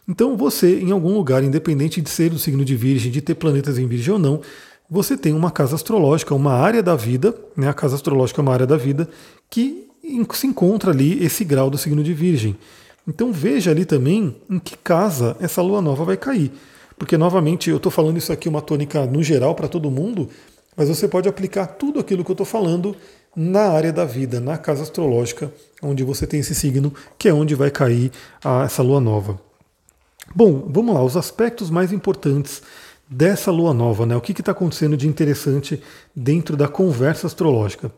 Então 0.08 0.36
você, 0.36 0.80
em 0.80 0.90
algum 0.90 1.14
lugar, 1.14 1.44
independente 1.44 2.00
de 2.00 2.10
ser 2.10 2.30
do 2.30 2.38
signo 2.38 2.64
de 2.64 2.74
Virgem, 2.76 3.12
de 3.12 3.20
ter 3.20 3.34
planetas 3.34 3.78
em 3.78 3.86
Virgem 3.86 4.14
ou 4.14 4.18
não, 4.18 4.40
você 4.90 5.16
tem 5.16 5.32
uma 5.32 5.50
casa 5.50 5.76
astrológica, 5.76 6.34
uma 6.34 6.52
área 6.52 6.82
da 6.82 6.96
vida, 6.96 7.34
né? 7.56 7.68
a 7.68 7.74
casa 7.74 7.94
astrológica 7.94 8.40
é 8.40 8.42
uma 8.42 8.52
área 8.52 8.66
da 8.66 8.76
vida, 8.76 9.08
que 9.48 9.86
se 10.34 10.46
encontra 10.46 10.90
ali 10.90 11.24
esse 11.24 11.44
grau 11.44 11.70
do 11.70 11.78
signo 11.78 12.02
de 12.02 12.12
Virgem. 12.12 12.56
Então 13.06 13.32
veja 13.32 13.70
ali 13.70 13.84
também 13.84 14.36
em 14.48 14.58
que 14.58 14.76
casa 14.76 15.36
essa 15.40 15.62
lua 15.62 15.80
nova 15.80 16.04
vai 16.04 16.16
cair. 16.16 16.50
Porque, 16.98 17.16
novamente, 17.16 17.70
eu 17.70 17.78
estou 17.78 17.90
falando 17.90 18.18
isso 18.18 18.32
aqui 18.32 18.48
uma 18.48 18.60
tônica 18.60 19.06
no 19.06 19.22
geral 19.22 19.54
para 19.54 19.68
todo 19.68 19.90
mundo, 19.90 20.28
mas 20.76 20.88
você 20.88 21.08
pode 21.08 21.28
aplicar 21.28 21.66
tudo 21.66 21.98
aquilo 21.98 22.24
que 22.24 22.30
eu 22.30 22.34
estou 22.34 22.46
falando 22.46 22.94
na 23.34 23.68
área 23.68 23.92
da 23.92 24.04
vida, 24.04 24.40
na 24.40 24.58
casa 24.58 24.82
astrológica, 24.82 25.52
onde 25.82 26.04
você 26.04 26.26
tem 26.26 26.40
esse 26.40 26.54
signo, 26.54 26.92
que 27.16 27.28
é 27.28 27.32
onde 27.32 27.54
vai 27.54 27.70
cair 27.70 28.10
a, 28.44 28.64
essa 28.64 28.82
lua 28.82 29.00
nova. 29.00 29.40
Bom, 30.32 30.68
vamos 30.70 30.94
lá, 30.94 31.02
os 31.02 31.16
aspectos 31.16 31.70
mais 31.70 31.92
importantes 31.92 32.62
dessa 33.10 33.50
lua 33.50 33.74
nova, 33.74 34.06
né? 34.06 34.16
O 34.16 34.20
que 34.20 34.30
está 34.30 34.52
acontecendo 34.52 34.96
de 34.96 35.08
interessante 35.08 35.82
dentro 36.14 36.56
da 36.56 36.68
conversa 36.68 37.26
astrológica? 37.26 37.90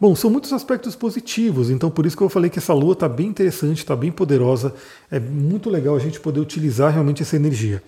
Bom, 0.00 0.14
são 0.14 0.30
muitos 0.30 0.52
aspectos 0.52 0.94
positivos, 0.94 1.70
então 1.70 1.90
por 1.90 2.06
isso 2.06 2.16
que 2.16 2.22
eu 2.22 2.28
falei 2.28 2.48
que 2.48 2.60
essa 2.60 2.72
lua 2.72 2.92
está 2.92 3.08
bem 3.08 3.26
interessante, 3.26 3.78
está 3.78 3.96
bem 3.96 4.12
poderosa, 4.12 4.72
é 5.10 5.18
muito 5.18 5.68
legal 5.68 5.96
a 5.96 5.98
gente 5.98 6.20
poder 6.20 6.38
utilizar 6.38 6.92
realmente 6.92 7.22
essa 7.22 7.34
energia. 7.34 7.82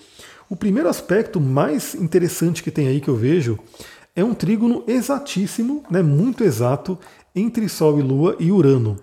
O 0.50 0.56
primeiro 0.56 0.88
aspecto 0.88 1.40
mais 1.40 1.94
interessante 1.94 2.64
que 2.64 2.72
tem 2.72 2.88
aí 2.88 3.00
que 3.00 3.08
eu 3.08 3.16
vejo 3.16 3.56
é 4.16 4.24
um 4.24 4.34
trígono 4.34 4.82
exatíssimo, 4.88 5.84
né, 5.88 6.02
muito 6.02 6.42
exato, 6.42 6.98
entre 7.32 7.68
Sol 7.68 8.00
e 8.00 8.02
Lua 8.02 8.36
e 8.40 8.50
Urano. 8.50 8.96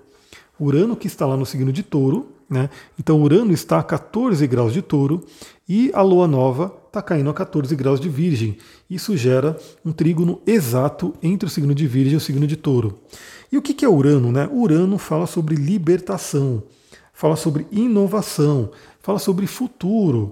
Urano 0.59 0.97
que 0.97 1.07
está 1.07 1.25
lá 1.25 1.37
no 1.37 1.45
signo 1.45 1.71
de 1.71 1.81
Touro, 1.81 2.27
né? 2.51 2.69
Então 2.99 3.21
Urano 3.21 3.53
está 3.53 3.79
a 3.79 3.83
14 3.83 4.45
graus 4.45 4.73
de 4.73 4.81
touro 4.81 5.25
e 5.67 5.89
a 5.93 6.01
lua 6.01 6.27
nova 6.27 6.75
está 6.85 7.01
caindo 7.01 7.29
a 7.29 7.33
14 7.33 7.73
graus 7.77 7.97
de 7.97 8.09
Virgem. 8.09 8.57
Isso 8.89 9.15
gera 9.15 9.57
um 9.85 9.93
trígono 9.93 10.41
exato 10.45 11.13
entre 11.23 11.47
o 11.47 11.49
signo 11.49 11.73
de 11.73 11.87
Virgem 11.87 12.15
e 12.15 12.17
o 12.17 12.19
signo 12.19 12.45
de 12.45 12.57
Touro. 12.57 12.99
E 13.49 13.57
o 13.57 13.61
que 13.61 13.85
é 13.85 13.87
Urano? 13.87 14.33
Né? 14.33 14.49
Urano 14.51 14.97
fala 14.97 15.25
sobre 15.25 15.55
libertação, 15.55 16.61
fala 17.13 17.37
sobre 17.37 17.65
inovação, 17.71 18.71
fala 19.01 19.17
sobre 19.17 19.47
futuro. 19.47 20.31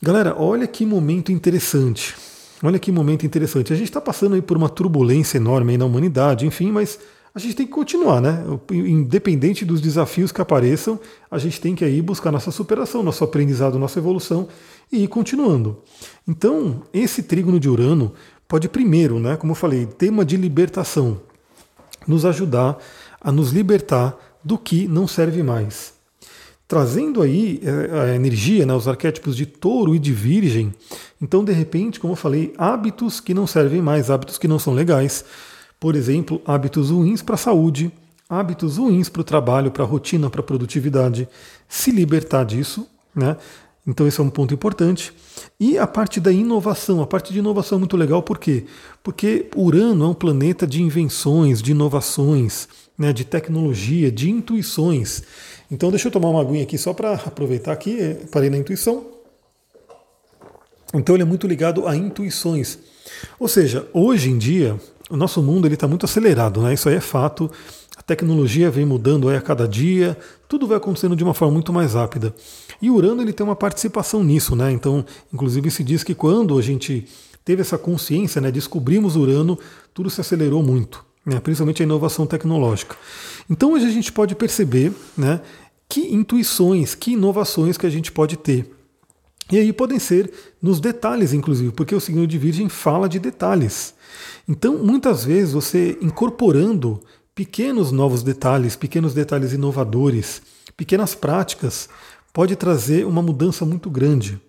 Galera, 0.00 0.34
olha 0.38 0.66
que 0.66 0.86
momento 0.86 1.30
interessante. 1.30 2.14
Olha 2.62 2.78
que 2.78 2.90
momento 2.90 3.26
interessante. 3.26 3.72
A 3.72 3.76
gente 3.76 3.88
está 3.88 4.00
passando 4.00 4.34
aí 4.34 4.40
por 4.40 4.56
uma 4.56 4.70
turbulência 4.70 5.36
enorme 5.36 5.76
na 5.76 5.84
humanidade, 5.84 6.46
enfim, 6.46 6.72
mas 6.72 6.98
a 7.38 7.40
gente 7.40 7.54
tem 7.54 7.66
que 7.66 7.72
continuar, 7.72 8.20
né? 8.20 8.44
Independente 8.72 9.64
dos 9.64 9.80
desafios 9.80 10.32
que 10.32 10.40
apareçam, 10.40 10.98
a 11.30 11.38
gente 11.38 11.60
tem 11.60 11.72
que 11.72 11.84
aí 11.84 12.02
buscar 12.02 12.32
nossa 12.32 12.50
superação, 12.50 13.00
nosso 13.00 13.22
aprendizado, 13.22 13.78
nossa 13.78 14.00
evolução 14.00 14.48
e 14.90 15.04
ir 15.04 15.06
continuando. 15.06 15.78
Então, 16.26 16.82
esse 16.92 17.22
trígono 17.22 17.60
de 17.60 17.68
Urano 17.68 18.12
pode 18.48 18.68
primeiro, 18.68 19.20
né, 19.20 19.36
como 19.36 19.52
eu 19.52 19.54
falei, 19.54 19.86
tema 19.86 20.24
de 20.24 20.36
libertação, 20.36 21.20
nos 22.08 22.24
ajudar 22.24 22.76
a 23.20 23.30
nos 23.30 23.52
libertar 23.52 24.18
do 24.42 24.58
que 24.58 24.88
não 24.88 25.06
serve 25.06 25.40
mais. 25.40 25.92
Trazendo 26.66 27.22
aí 27.22 27.62
é, 27.62 28.00
a 28.00 28.14
energia, 28.16 28.66
né, 28.66 28.74
os 28.74 28.88
arquétipos 28.88 29.36
de 29.36 29.46
touro 29.46 29.94
e 29.94 29.98
de 30.00 30.12
virgem, 30.12 30.74
então 31.22 31.44
de 31.44 31.52
repente, 31.52 32.00
como 32.00 32.14
eu 32.14 32.16
falei, 32.16 32.52
hábitos 32.58 33.20
que 33.20 33.32
não 33.32 33.46
servem 33.46 33.80
mais, 33.80 34.10
hábitos 34.10 34.38
que 34.38 34.48
não 34.48 34.58
são 34.58 34.74
legais, 34.74 35.24
por 35.80 35.94
exemplo, 35.94 36.40
hábitos 36.44 36.90
ruins 36.90 37.22
para 37.22 37.34
a 37.34 37.38
saúde, 37.38 37.92
hábitos 38.28 38.76
ruins 38.76 39.08
para 39.08 39.20
o 39.20 39.24
trabalho, 39.24 39.70
para 39.70 39.84
a 39.84 39.86
rotina, 39.86 40.28
para 40.28 40.40
a 40.40 40.44
produtividade. 40.44 41.28
Se 41.68 41.90
libertar 41.90 42.44
disso, 42.44 42.86
né? 43.14 43.36
Então 43.86 44.06
esse 44.06 44.20
é 44.20 44.22
um 44.22 44.28
ponto 44.28 44.52
importante. 44.52 45.14
E 45.58 45.78
a 45.78 45.86
parte 45.86 46.20
da 46.20 46.30
inovação, 46.30 47.00
a 47.00 47.06
parte 47.06 47.32
de 47.32 47.38
inovação 47.38 47.76
é 47.76 47.78
muito 47.78 47.96
legal, 47.96 48.22
por 48.22 48.38
quê? 48.38 48.66
Porque 49.02 49.48
Urano 49.56 50.04
é 50.04 50.08
um 50.08 50.14
planeta 50.14 50.66
de 50.66 50.82
invenções, 50.82 51.62
de 51.62 51.70
inovações, 51.70 52.68
né, 52.98 53.14
de 53.14 53.24
tecnologia, 53.24 54.12
de 54.12 54.28
intuições. 54.28 55.22
Então 55.70 55.88
deixa 55.90 56.08
eu 56.08 56.12
tomar 56.12 56.28
uma 56.28 56.42
aguinha 56.42 56.64
aqui 56.64 56.76
só 56.76 56.92
para 56.92 57.14
aproveitar 57.14 57.72
aqui, 57.72 57.98
é, 57.98 58.14
parei 58.30 58.50
na 58.50 58.58
intuição. 58.58 59.06
Então 60.92 61.14
ele 61.14 61.22
é 61.22 61.26
muito 61.26 61.46
ligado 61.46 61.86
a 61.86 61.96
intuições. 61.96 62.78
Ou 63.38 63.48
seja, 63.48 63.88
hoje 63.94 64.30
em 64.30 64.36
dia, 64.36 64.78
o 65.10 65.16
nosso 65.16 65.42
mundo 65.42 65.66
ele 65.66 65.74
está 65.74 65.88
muito 65.88 66.04
acelerado, 66.04 66.60
né? 66.60 66.74
Isso 66.74 66.88
aí 66.88 66.96
é 66.96 67.00
fato. 67.00 67.50
A 67.96 68.02
tecnologia 68.02 68.70
vem 68.70 68.84
mudando 68.84 69.28
aí 69.28 69.36
a 69.36 69.40
cada 69.40 69.66
dia, 69.66 70.16
tudo 70.48 70.66
vai 70.66 70.76
acontecendo 70.76 71.16
de 71.16 71.24
uma 71.24 71.34
forma 71.34 71.54
muito 71.54 71.72
mais 71.72 71.94
rápida. 71.94 72.34
E 72.80 72.90
Urano 72.90 73.22
ele 73.22 73.32
tem 73.32 73.44
uma 73.44 73.56
participação 73.56 74.22
nisso, 74.22 74.54
né? 74.54 74.70
Então, 74.70 75.04
inclusive 75.32 75.70
se 75.70 75.82
diz 75.82 76.04
que 76.04 76.14
quando 76.14 76.56
a 76.58 76.62
gente 76.62 77.06
teve 77.44 77.62
essa 77.62 77.78
consciência, 77.78 78.42
né, 78.42 78.50
descobrimos 78.50 79.16
Urano, 79.16 79.58
tudo 79.94 80.10
se 80.10 80.20
acelerou 80.20 80.62
muito, 80.62 81.02
né? 81.24 81.40
principalmente 81.40 81.82
a 81.82 81.86
inovação 81.86 82.26
tecnológica. 82.26 82.94
Então 83.48 83.72
hoje 83.72 83.86
a 83.86 83.90
gente 83.90 84.12
pode 84.12 84.34
perceber, 84.34 84.92
né, 85.16 85.40
que 85.88 86.14
intuições, 86.14 86.94
que 86.94 87.12
inovações 87.12 87.78
que 87.78 87.86
a 87.86 87.90
gente 87.90 88.12
pode 88.12 88.36
ter. 88.36 88.70
E 89.50 89.58
aí 89.58 89.72
podem 89.72 89.98
ser 89.98 90.30
nos 90.60 90.78
detalhes, 90.80 91.32
inclusive, 91.32 91.72
porque 91.72 91.94
o 91.94 92.00
signo 92.00 92.26
de 92.26 92.36
Virgem 92.36 92.68
fala 92.68 93.08
de 93.08 93.18
detalhes. 93.18 93.94
Então, 94.46 94.78
muitas 94.78 95.24
vezes, 95.24 95.52
você 95.52 95.96
incorporando 96.02 97.00
pequenos 97.34 97.90
novos 97.92 98.22
detalhes, 98.22 98.76
pequenos 98.76 99.14
detalhes 99.14 99.52
inovadores, 99.52 100.42
pequenas 100.76 101.14
práticas, 101.14 101.88
pode 102.32 102.56
trazer 102.56 103.06
uma 103.06 103.22
mudança 103.22 103.64
muito 103.64 103.88
grande. 103.88 104.40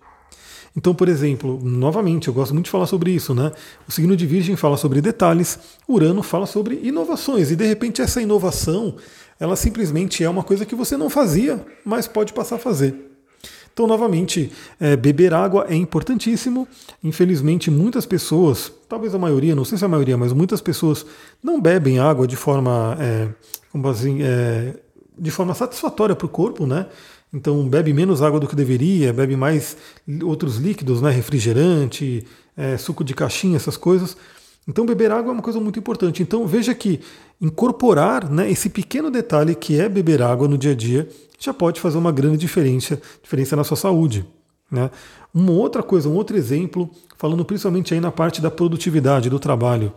Então, 0.76 0.94
por 0.94 1.08
exemplo, 1.08 1.58
novamente, 1.62 2.28
eu 2.28 2.34
gosto 2.34 2.52
muito 2.52 2.66
de 2.66 2.70
falar 2.70 2.86
sobre 2.86 3.10
isso, 3.10 3.34
né? 3.34 3.50
O 3.88 3.92
signo 3.92 4.16
de 4.16 4.26
Virgem 4.26 4.54
fala 4.54 4.76
sobre 4.76 5.00
detalhes, 5.00 5.58
Urano 5.88 6.22
fala 6.22 6.46
sobre 6.46 6.78
inovações, 6.82 7.50
e 7.50 7.56
de 7.56 7.66
repente 7.66 8.00
essa 8.00 8.22
inovação, 8.22 8.94
ela 9.38 9.56
simplesmente 9.56 10.22
é 10.22 10.30
uma 10.30 10.44
coisa 10.44 10.64
que 10.64 10.74
você 10.74 10.96
não 10.96 11.10
fazia, 11.10 11.64
mas 11.84 12.06
pode 12.06 12.32
passar 12.32 12.56
a 12.56 12.58
fazer. 12.60 13.09
Então, 13.72 13.86
novamente, 13.86 14.50
é, 14.78 14.96
beber 14.96 15.32
água 15.32 15.66
é 15.68 15.74
importantíssimo. 15.74 16.66
Infelizmente, 17.02 17.70
muitas 17.70 18.04
pessoas, 18.04 18.72
talvez 18.88 19.14
a 19.14 19.18
maioria, 19.18 19.54
não 19.54 19.64
sei 19.64 19.78
se 19.78 19.84
a 19.84 19.88
maioria, 19.88 20.16
mas 20.16 20.32
muitas 20.32 20.60
pessoas 20.60 21.06
não 21.42 21.60
bebem 21.60 21.98
água 21.98 22.26
de 22.26 22.36
forma, 22.36 22.96
é, 23.00 23.28
como 23.70 23.88
assim, 23.88 24.22
é, 24.22 24.74
de 25.18 25.30
forma 25.30 25.54
satisfatória 25.54 26.14
para 26.14 26.26
o 26.26 26.28
corpo, 26.28 26.66
né? 26.66 26.86
Então 27.32 27.68
bebe 27.68 27.92
menos 27.92 28.22
água 28.22 28.40
do 28.40 28.48
que 28.48 28.56
deveria, 28.56 29.12
bebe 29.12 29.36
mais 29.36 29.76
outros 30.24 30.56
líquidos, 30.56 31.00
né? 31.00 31.10
refrigerante, 31.10 32.26
é, 32.56 32.76
suco 32.76 33.04
de 33.04 33.14
caixinha, 33.14 33.56
essas 33.56 33.76
coisas. 33.76 34.16
Então 34.70 34.86
beber 34.86 35.10
água 35.10 35.30
é 35.30 35.32
uma 35.32 35.42
coisa 35.42 35.58
muito 35.58 35.80
importante. 35.80 36.22
Então 36.22 36.46
veja 36.46 36.72
que 36.72 37.00
incorporar 37.40 38.30
né, 38.30 38.48
esse 38.48 38.70
pequeno 38.70 39.10
detalhe 39.10 39.52
que 39.56 39.80
é 39.80 39.88
beber 39.88 40.22
água 40.22 40.46
no 40.46 40.56
dia 40.56 40.70
a 40.70 40.74
dia 40.76 41.08
já 41.40 41.52
pode 41.52 41.80
fazer 41.80 41.98
uma 41.98 42.12
grande 42.12 42.38
diferença, 42.38 43.02
diferença 43.20 43.56
na 43.56 43.64
sua 43.64 43.76
saúde. 43.76 44.24
Né? 44.70 44.88
Uma 45.34 45.50
outra 45.50 45.82
coisa, 45.82 46.08
um 46.08 46.14
outro 46.14 46.36
exemplo, 46.36 46.88
falando 47.16 47.44
principalmente 47.44 47.92
aí 47.92 48.00
na 48.00 48.12
parte 48.12 48.40
da 48.40 48.48
produtividade 48.48 49.28
do 49.28 49.40
trabalho. 49.40 49.92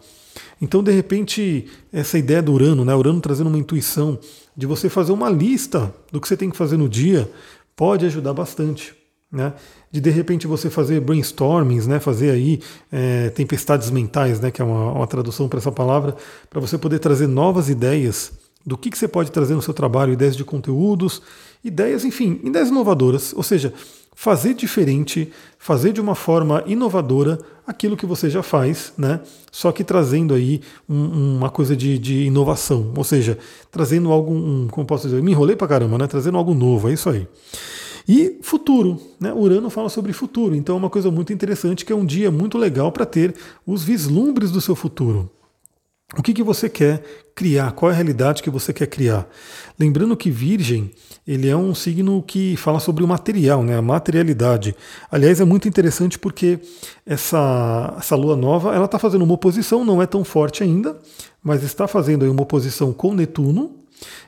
Então, 0.60 0.82
de 0.82 0.92
repente, 0.92 1.68
essa 1.92 2.18
ideia 2.18 2.42
do 2.42 2.54
Urano, 2.54 2.84
né? 2.84 2.96
Urano 2.96 3.22
trazendo 3.22 3.48
uma 3.48 3.58
intuição 3.60 4.18
de 4.58 4.66
você 4.66 4.90
fazer 4.90 5.12
uma 5.12 5.30
lista 5.30 5.94
do 6.12 6.20
que 6.20 6.28
você 6.28 6.36
tem 6.36 6.50
que 6.50 6.58
fazer 6.58 6.78
no 6.78 6.90
dia, 6.90 7.30
pode 7.76 8.06
ajudar 8.08 8.34
bastante. 8.34 8.96
Né? 9.34 9.52
De 9.92 10.00
de 10.00 10.12
repente 10.12 10.46
você 10.46 10.70
fazer 10.70 11.02
brainstormings, 11.02 11.88
né? 11.88 12.00
fazer 12.00 12.30
aí 12.30 12.60
é, 12.92 13.30
tempestades 13.32 13.90
mentais, 13.90 14.40
né? 14.40 14.52
que 14.52 14.62
é 14.62 14.66
uma, 14.66 14.92
uma 14.92 15.08
tradução 15.08 15.50
para 15.50 15.58
essa 15.58 15.72
palavra, 15.72 16.16
para 16.52 16.62
você 16.62 16.78
poder 16.78 17.00
trazer 17.00 17.26
novas 17.26 17.68
ideias 17.68 18.32
do 18.64 18.78
que, 18.78 18.92
que 18.92 18.98
você 18.98 19.08
pode 19.08 19.32
trazer 19.32 19.56
no 19.56 19.62
seu 19.62 19.74
trabalho, 19.74 20.14
ideias 20.14 20.38
de 20.38 20.46
conteúdos, 20.46 21.20
ideias, 21.64 22.06
enfim, 22.06 22.40
ideias 22.44 22.70
inovadoras, 22.70 23.34
ou 23.34 23.42
seja, 23.42 23.74
fazer 24.16 24.54
diferente, 24.54 25.32
fazer 25.58 25.92
de 25.92 26.00
uma 26.00 26.14
forma 26.14 26.64
inovadora 26.68 27.40
aquilo 27.66 27.98
que 27.98 28.06
você 28.06 28.30
já 28.30 28.44
faz, 28.44 28.94
né? 28.98 29.20
Só 29.52 29.72
que 29.72 29.84
trazendo 29.84 30.34
aí 30.34 30.62
um, 30.88 31.38
uma 31.38 31.50
coisa 31.50 31.76
de, 31.76 31.98
de, 31.98 32.26
inovação, 32.26 32.94
ou 32.96 33.04
seja, 33.04 33.38
trazendo 33.72 34.12
algo, 34.12 34.32
um, 34.32 34.68
como 34.70 34.86
posso 34.86 35.08
dizer, 35.08 35.22
me 35.24 35.32
enrolei 35.32 35.56
pra 35.56 35.68
caramba, 35.68 35.98
né? 35.98 36.08
Trazendo 36.08 36.38
algo 36.38 36.54
novo, 36.54 36.90
é 36.90 36.94
isso 36.94 37.10
aí. 37.10 37.28
E 38.08 38.40
futuro, 38.42 39.00
né? 39.20 39.34
Urano 39.34 39.70
fala 39.70 39.90
sobre 39.90 40.12
futuro, 40.14 40.56
então 40.56 40.76
é 40.76 40.80
uma 40.80 40.90
coisa 40.90 41.10
muito 41.10 41.32
interessante 41.32 41.86
que 41.86 41.94
é 41.94 41.96
um 41.96 42.06
dia 42.06 42.30
muito 42.30 42.58
legal 42.58 42.92
para 42.92 43.06
ter 43.06 43.34
os 43.66 43.84
vislumbres 43.84 44.52
do 44.52 44.60
seu 44.60 44.76
futuro. 44.76 45.30
O 46.16 46.22
que, 46.22 46.34
que 46.34 46.44
você 46.44 46.70
quer 46.70 47.02
criar? 47.34 47.72
Qual 47.72 47.90
é 47.90 47.94
a 47.94 47.98
realidade 47.98 48.44
que 48.44 48.50
você 48.50 48.72
quer 48.72 48.86
criar? 48.86 49.28
Lembrando 49.80 50.16
que 50.16 50.30
Virgem 50.30 50.92
ele 51.26 51.50
é 51.50 51.56
um 51.56 51.74
signo 51.74 52.22
que 52.22 52.56
fala 52.56 52.80
sobre 52.80 53.04
o 53.04 53.08
material, 53.08 53.64
né? 53.64 53.78
a 53.78 53.82
materialidade. 53.82 54.76
Aliás, 55.10 55.40
é 55.40 55.46
muito 55.46 55.68
interessante 55.68 56.20
porque 56.20 56.60
essa, 57.06 57.96
essa 57.98 58.16
lua 58.16 58.36
nova 58.36 58.76
ela 58.76 58.86
está 58.86 59.00
fazendo 59.00 59.24
uma 59.24 59.34
oposição, 59.34 59.84
não 59.84 60.02
é 60.02 60.06
tão 60.06 60.24
forte 60.24 60.62
ainda, 60.62 61.00
mas 61.42 61.64
está 61.64 61.88
fazendo 61.88 62.30
uma 62.30 62.44
oposição 62.44 62.94
com 62.94 63.14
Netuno. 63.14 63.83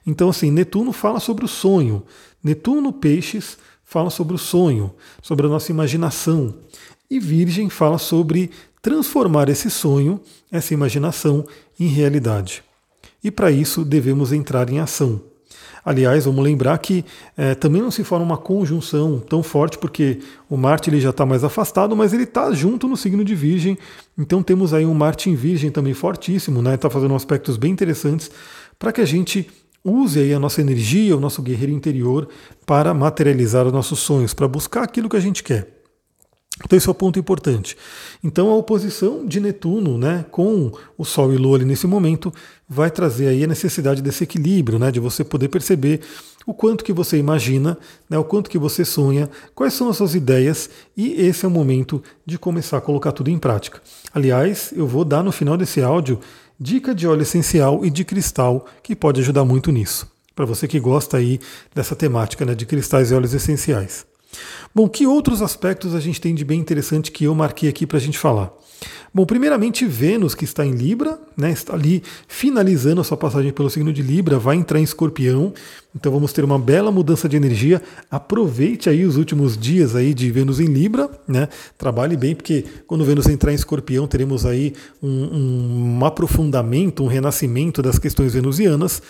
Então, 0.05 0.29
assim, 0.29 0.51
Netuno 0.51 0.91
fala 0.91 1.20
sobre 1.20 1.46
o 1.46 1.48
sonho. 1.48 2.03
Netuno, 2.44 2.94
peixes, 2.94 3.58
fala 3.84 4.10
sobre 4.10 4.36
o 4.36 4.38
sonho, 4.38 4.94
sobre 5.22 5.46
a 5.46 5.50
nossa 5.50 5.72
imaginação. 5.72 6.55
E 7.10 7.20
Virgem 7.20 7.70
fala 7.70 7.98
sobre 7.98 8.51
transformar 8.82 9.50
esse 9.50 9.70
sonho, 9.70 10.20
essa 10.51 10.74
imaginação, 10.74 11.46
em 11.79 11.88
realidade. 11.88 12.63
E 13.24 13.32
para 13.32 13.51
isso 13.51 13.84
devemos 13.84 14.32
entrar 14.32 14.70
em 14.70 14.79
ação. 14.79 15.22
Aliás, 15.86 16.25
vamos 16.25 16.44
lembrar 16.44 16.77
que 16.79 17.05
é, 17.38 17.53
também 17.53 17.79
não 17.79 17.91
se 17.91 18.03
forma 18.03 18.25
uma 18.25 18.38
conjunção 18.38 19.20
tão 19.20 19.44
forte, 19.44 19.77
porque 19.77 20.20
o 20.50 20.58
Marte 20.58 20.89
ele 20.89 21.00
já 21.00 21.12
está 21.12 21.27
mais 21.27 21.44
afastado, 21.44 21.96
mas 21.96 22.12
ele 22.12 22.24
está 22.24 22.51
junto 22.51 22.88
no 22.88 22.98
signo 22.98 23.24
de 23.24 23.36
Virgem. 23.36 23.77
Então 24.17 24.41
temos 24.41 24.74
aí 24.74 24.84
um 24.84 24.96
Marte 24.96 25.29
em 25.29 25.36
Virgem 25.36 25.70
também 25.70 25.94
fortíssimo, 25.94 26.60
né? 26.60 26.74
Está 26.74 26.89
fazendo 26.89 27.13
aspectos 27.13 27.55
bem 27.55 27.72
interessantes 27.72 28.32
para 28.79 28.91
que 28.91 29.00
a 29.00 29.05
gente 29.05 29.48
use 29.86 30.20
aí 30.20 30.34
a 30.34 30.39
nossa 30.39 30.60
energia, 30.60 31.15
o 31.15 31.20
nosso 31.20 31.42
guerreiro 31.42 31.72
interior, 31.72 32.27
para 32.65 32.94
materializar 32.94 33.68
os 33.68 33.72
nossos 33.72 34.00
sonhos, 34.00 34.34
para 34.34 34.48
buscar 34.48 34.84
aquilo 34.84 35.08
que 35.08 35.15
a 35.15 35.22
gente 35.22 35.44
quer. 35.44 35.75
Então 36.63 36.77
esse 36.77 36.88
é 36.88 36.92
o 36.92 36.96
ponto 36.96 37.20
importante. 37.20 37.75
Então 38.24 38.50
a 38.50 38.56
oposição 38.56 39.25
de 39.25 39.42
Netuno, 39.42 39.98
né, 39.98 40.25
com 40.32 40.72
o 40.98 41.04
Sol 41.04 41.34
e 41.34 41.38
Lua 41.38 41.58
ali 41.58 41.65
nesse 41.65 41.86
momento, 41.86 42.34
vai 42.68 42.89
trazer 42.89 43.27
aí 43.27 43.44
a 43.44 43.48
necessidade 43.48 44.01
desse 44.01 44.24
equilíbrio, 44.24 44.80
né, 44.80 44.89
de 44.89 45.00
você 45.00 45.24
poder 45.24 45.50
perceber 45.50 46.00
o 46.46 46.54
quanto 46.54 46.84
que 46.84 46.94
você 46.94 47.18
imagina, 47.18 47.77
né, 48.10 48.18
o 48.18 48.24
quanto 48.24 48.50
que 48.50 48.58
você 48.58 48.86
sonha, 48.86 49.30
quais 49.54 49.74
são 49.74 49.89
as 49.89 49.98
suas 49.98 50.15
ideias 50.15 50.70
e 50.96 51.13
esse 51.25 51.44
é 51.44 51.48
o 51.48 51.51
momento 51.51 52.01
de 52.25 52.38
começar 52.38 52.77
a 52.77 52.82
colocar 52.82 53.12
tudo 53.12 53.30
em 53.30 53.38
prática. 53.38 53.82
Aliás, 54.13 54.72
eu 54.74 54.88
vou 54.88 55.04
dar 55.04 55.24
no 55.24 55.34
final 55.34 55.58
desse 55.58 55.82
áudio 55.82 56.20
dica 56.59 56.95
de 56.95 57.07
óleo 57.07 57.24
essencial 57.24 57.85
e 57.85 57.89
de 57.89 58.03
cristal 58.05 58.65
que 58.81 58.95
pode 58.95 59.21
ajudar 59.21 59.45
muito 59.45 59.71
nisso. 59.71 60.09
Para 60.35 60.45
você 60.45 60.67
que 60.67 60.79
gosta 60.79 61.17
aí 61.17 61.39
dessa 61.74 61.95
temática 61.95 62.45
né, 62.45 62.55
de 62.55 62.65
cristais 62.65 63.12
e 63.12 63.13
óleos 63.13 63.33
essenciais. 63.33 64.05
Bom, 64.74 64.89
que 64.89 65.08
outros 65.08 65.42
aspectos 65.42 65.96
a 65.96 66.00
gente 66.00 66.20
tem 66.20 66.36
de 66.36 66.44
bem 66.44 66.60
interessante 66.60 67.12
que 67.12 67.25
eu 67.25 67.36
marquei 67.36 67.70
aqui 67.70 67.86
para 67.86 67.98
a 67.98 68.01
gente 68.01 68.18
falar? 68.18 68.51
Bom, 69.13 69.25
primeiramente 69.25 69.86
Vênus, 69.86 70.36
que 70.36 70.44
está 70.44 70.65
em 70.65 70.72
Libra, 70.72 71.18
né, 71.38 71.50
está 71.50 71.74
ali 71.74 72.04
finalizando 72.27 73.00
a 73.00 73.04
sua 73.04 73.15
passagem 73.15 73.54
pelo 73.54 73.70
signo 73.70 73.94
de 73.94 74.01
Libra, 74.01 74.38
vai 74.38 74.58
entrar 74.58 74.77
em 74.77 74.84
Escorpião, 74.84 75.54
então 75.96 76.12
vamos 76.12 76.34
ter 76.34 76.44
uma 76.44 76.60
bela 76.60 76.92
mudança 76.92 77.30
de 77.30 77.38
energia. 77.38 77.82
Aproveite 78.12 78.89
aí 78.89 79.06
os 79.06 79.15
últimos 79.15 79.58
dias 79.58 79.96
aí 79.96 80.13
de 80.13 80.30
Vênus 80.30 80.60
em 80.60 80.65
Libra, 80.65 81.10
né? 81.25 81.48
Trabalhe 81.77 82.18
bem, 82.18 82.36
porque 82.36 82.65
quando 82.86 83.06
Vênus 83.06 83.27
entrar 83.27 83.54
em 83.54 83.56
Escorpião, 83.56 84.06
teremos 84.06 84.46
aí 84.46 84.74
um, 85.01 86.00
um 86.00 86.06
aprofundamento, 86.06 87.01
um 87.01 87.08
renascimento 87.08 87.82
das 87.82 87.98
questões 87.98 88.34
venusianas. 88.34 89.01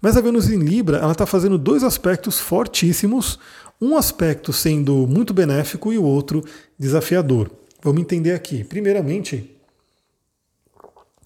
Mas 0.00 0.16
a 0.16 0.20
Vênus 0.20 0.48
em 0.48 0.58
Libra, 0.58 0.98
ela 0.98 1.12
está 1.12 1.26
fazendo 1.26 1.58
dois 1.58 1.82
aspectos 1.82 2.38
fortíssimos, 2.38 3.38
um 3.80 3.96
aspecto 3.96 4.52
sendo 4.52 5.06
muito 5.06 5.32
benéfico 5.32 5.92
e 5.92 5.98
o 5.98 6.04
outro 6.04 6.44
desafiador. 6.78 7.50
Vamos 7.82 8.02
entender 8.02 8.32
aqui. 8.32 8.62
Primeiramente, 8.62 9.50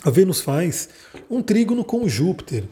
a 0.04 0.10
Vênus 0.10 0.40
faz 0.40 0.88
um 1.28 1.42
trígono 1.42 1.82
com 1.82 2.08
Júpiter. 2.08 2.64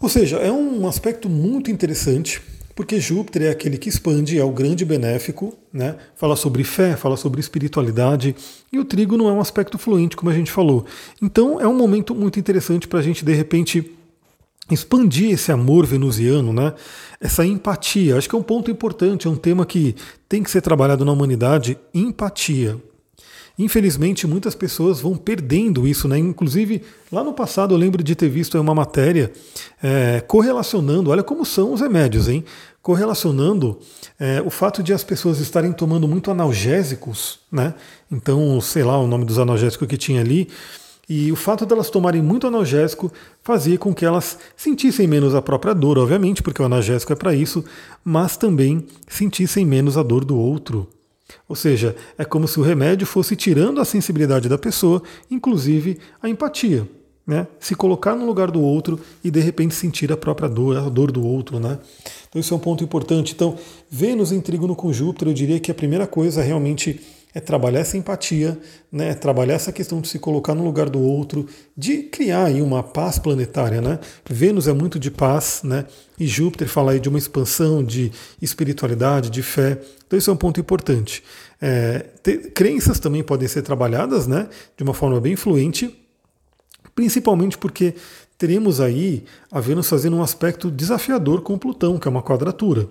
Ou 0.00 0.08
seja, 0.08 0.38
é 0.38 0.50
um 0.50 0.88
aspecto 0.88 1.28
muito 1.28 1.70
interessante, 1.70 2.42
porque 2.74 2.98
Júpiter 2.98 3.42
é 3.42 3.50
aquele 3.50 3.78
que 3.78 3.88
expande, 3.88 4.36
é 4.36 4.44
o 4.44 4.50
grande 4.50 4.84
benéfico, 4.84 5.56
né? 5.72 5.96
fala 6.16 6.34
sobre 6.34 6.64
fé, 6.64 6.96
fala 6.96 7.16
sobre 7.16 7.38
espiritualidade, 7.38 8.34
e 8.72 8.80
o 8.80 8.84
trígono 8.84 9.28
é 9.28 9.32
um 9.32 9.40
aspecto 9.40 9.78
fluente, 9.78 10.16
como 10.16 10.30
a 10.30 10.34
gente 10.34 10.50
falou. 10.50 10.84
Então 11.20 11.60
é 11.60 11.68
um 11.68 11.76
momento 11.76 12.16
muito 12.16 12.40
interessante 12.40 12.88
para 12.88 12.98
a 12.98 13.02
gente, 13.02 13.24
de 13.24 13.32
repente, 13.32 13.92
expandir 14.70 15.32
esse 15.32 15.50
amor 15.50 15.86
venusiano, 15.86 16.52
né? 16.52 16.72
essa 17.22 17.46
empatia. 17.46 18.16
Acho 18.16 18.28
que 18.28 18.34
é 18.34 18.38
um 18.38 18.42
ponto 18.42 18.70
importante, 18.70 19.28
é 19.28 19.30
um 19.30 19.36
tema 19.36 19.64
que 19.64 19.94
tem 20.28 20.42
que 20.42 20.50
ser 20.50 20.60
trabalhado 20.60 21.04
na 21.04 21.12
humanidade, 21.12 21.78
empatia. 21.94 22.76
Infelizmente, 23.58 24.26
muitas 24.26 24.54
pessoas 24.54 25.00
vão 25.00 25.14
perdendo 25.14 25.86
isso, 25.86 26.08
né? 26.08 26.18
Inclusive, 26.18 26.82
lá 27.12 27.22
no 27.22 27.34
passado 27.34 27.74
eu 27.74 27.78
lembro 27.78 28.02
de 28.02 28.14
ter 28.14 28.28
visto 28.28 28.58
uma 28.58 28.74
matéria 28.74 29.30
é, 29.82 30.20
correlacionando, 30.26 31.10
olha 31.10 31.22
como 31.22 31.44
são 31.44 31.72
os 31.72 31.80
remédios, 31.80 32.28
hein? 32.28 32.44
Correlacionando 32.80 33.78
é, 34.18 34.42
o 34.44 34.50
fato 34.50 34.82
de 34.82 34.92
as 34.92 35.04
pessoas 35.04 35.38
estarem 35.38 35.72
tomando 35.72 36.08
muito 36.08 36.30
analgésicos, 36.30 37.40
né? 37.52 37.74
Então, 38.10 38.58
sei 38.60 38.82
lá 38.82 38.98
o 38.98 39.06
nome 39.06 39.26
dos 39.26 39.38
analgésicos 39.38 39.86
que 39.86 39.98
tinha 39.98 40.22
ali, 40.22 40.48
e 41.08 41.32
o 41.32 41.36
fato 41.36 41.66
delas 41.66 41.90
tomarem 41.90 42.22
muito 42.22 42.46
analgésico 42.46 43.12
fazia 43.42 43.76
com 43.76 43.92
que 43.92 44.04
elas 44.04 44.38
sentissem 44.56 45.06
menos 45.06 45.34
a 45.34 45.42
própria 45.42 45.74
dor, 45.74 45.98
obviamente, 45.98 46.42
porque 46.42 46.62
o 46.62 46.64
analgésico 46.64 47.12
é 47.12 47.16
para 47.16 47.34
isso, 47.34 47.64
mas 48.04 48.36
também 48.36 48.86
sentissem 49.08 49.66
menos 49.66 49.96
a 49.96 50.02
dor 50.02 50.24
do 50.24 50.38
outro. 50.38 50.88
Ou 51.48 51.56
seja, 51.56 51.96
é 52.16 52.24
como 52.24 52.46
se 52.46 52.60
o 52.60 52.62
remédio 52.62 53.06
fosse 53.06 53.34
tirando 53.34 53.80
a 53.80 53.84
sensibilidade 53.84 54.48
da 54.48 54.58
pessoa, 54.58 55.02
inclusive 55.30 55.98
a 56.22 56.28
empatia. 56.28 56.88
Né? 57.26 57.46
Se 57.60 57.74
colocar 57.74 58.16
no 58.16 58.26
lugar 58.26 58.50
do 58.50 58.60
outro 58.60 58.98
e 59.22 59.30
de 59.30 59.40
repente 59.40 59.74
sentir 59.74 60.10
a 60.12 60.16
própria 60.16 60.48
dor, 60.48 60.76
a 60.76 60.88
dor 60.88 61.12
do 61.12 61.24
outro. 61.24 61.60
Né? 61.60 61.78
Então, 62.28 62.40
isso 62.40 62.52
é 62.52 62.56
um 62.56 62.60
ponto 62.60 62.82
importante. 62.82 63.32
Então, 63.32 63.56
Vênus 63.90 64.32
em 64.32 64.40
trígono 64.40 64.74
com 64.74 64.92
Júpiter, 64.92 65.28
eu 65.28 65.34
diria 65.34 65.60
que 65.60 65.70
a 65.70 65.74
primeira 65.74 66.06
coisa 66.06 66.42
realmente 66.42 67.00
é 67.34 67.40
trabalhar 67.40 67.80
essa 67.80 67.96
empatia, 67.96 68.58
né? 68.90 69.14
trabalhar 69.14 69.54
essa 69.54 69.72
questão 69.72 70.00
de 70.00 70.08
se 70.08 70.18
colocar 70.18 70.54
no 70.54 70.62
lugar 70.62 70.90
do 70.90 71.00
outro, 71.00 71.46
de 71.76 72.02
criar 72.02 72.44
aí 72.44 72.60
uma 72.60 72.82
paz 72.82 73.18
planetária. 73.18 73.80
Né? 73.80 73.98
Vênus 74.28 74.68
é 74.68 74.72
muito 74.72 74.98
de 74.98 75.10
paz, 75.10 75.62
né? 75.64 75.86
e 76.18 76.26
Júpiter 76.26 76.68
fala 76.68 76.92
aí 76.92 77.00
de 77.00 77.08
uma 77.08 77.18
expansão, 77.18 77.82
de 77.82 78.12
espiritualidade, 78.40 79.30
de 79.30 79.42
fé. 79.42 79.80
Então 80.06 80.18
isso 80.18 80.30
é 80.30 80.32
um 80.32 80.36
ponto 80.36 80.60
importante. 80.60 81.24
É, 81.60 82.06
ter, 82.22 82.52
crenças 82.52 82.98
também 82.98 83.22
podem 83.22 83.48
ser 83.48 83.62
trabalhadas 83.62 84.26
né? 84.26 84.48
de 84.76 84.82
uma 84.82 84.92
forma 84.92 85.18
bem 85.20 85.34
fluente, 85.34 85.98
principalmente 86.94 87.56
porque 87.56 87.94
teremos 88.36 88.80
aí 88.80 89.24
a 89.50 89.58
Vênus 89.58 89.88
fazendo 89.88 90.16
um 90.16 90.22
aspecto 90.22 90.70
desafiador 90.70 91.40
com 91.40 91.56
Plutão, 91.56 91.98
que 91.98 92.06
é 92.06 92.10
uma 92.10 92.22
quadratura. 92.22 92.88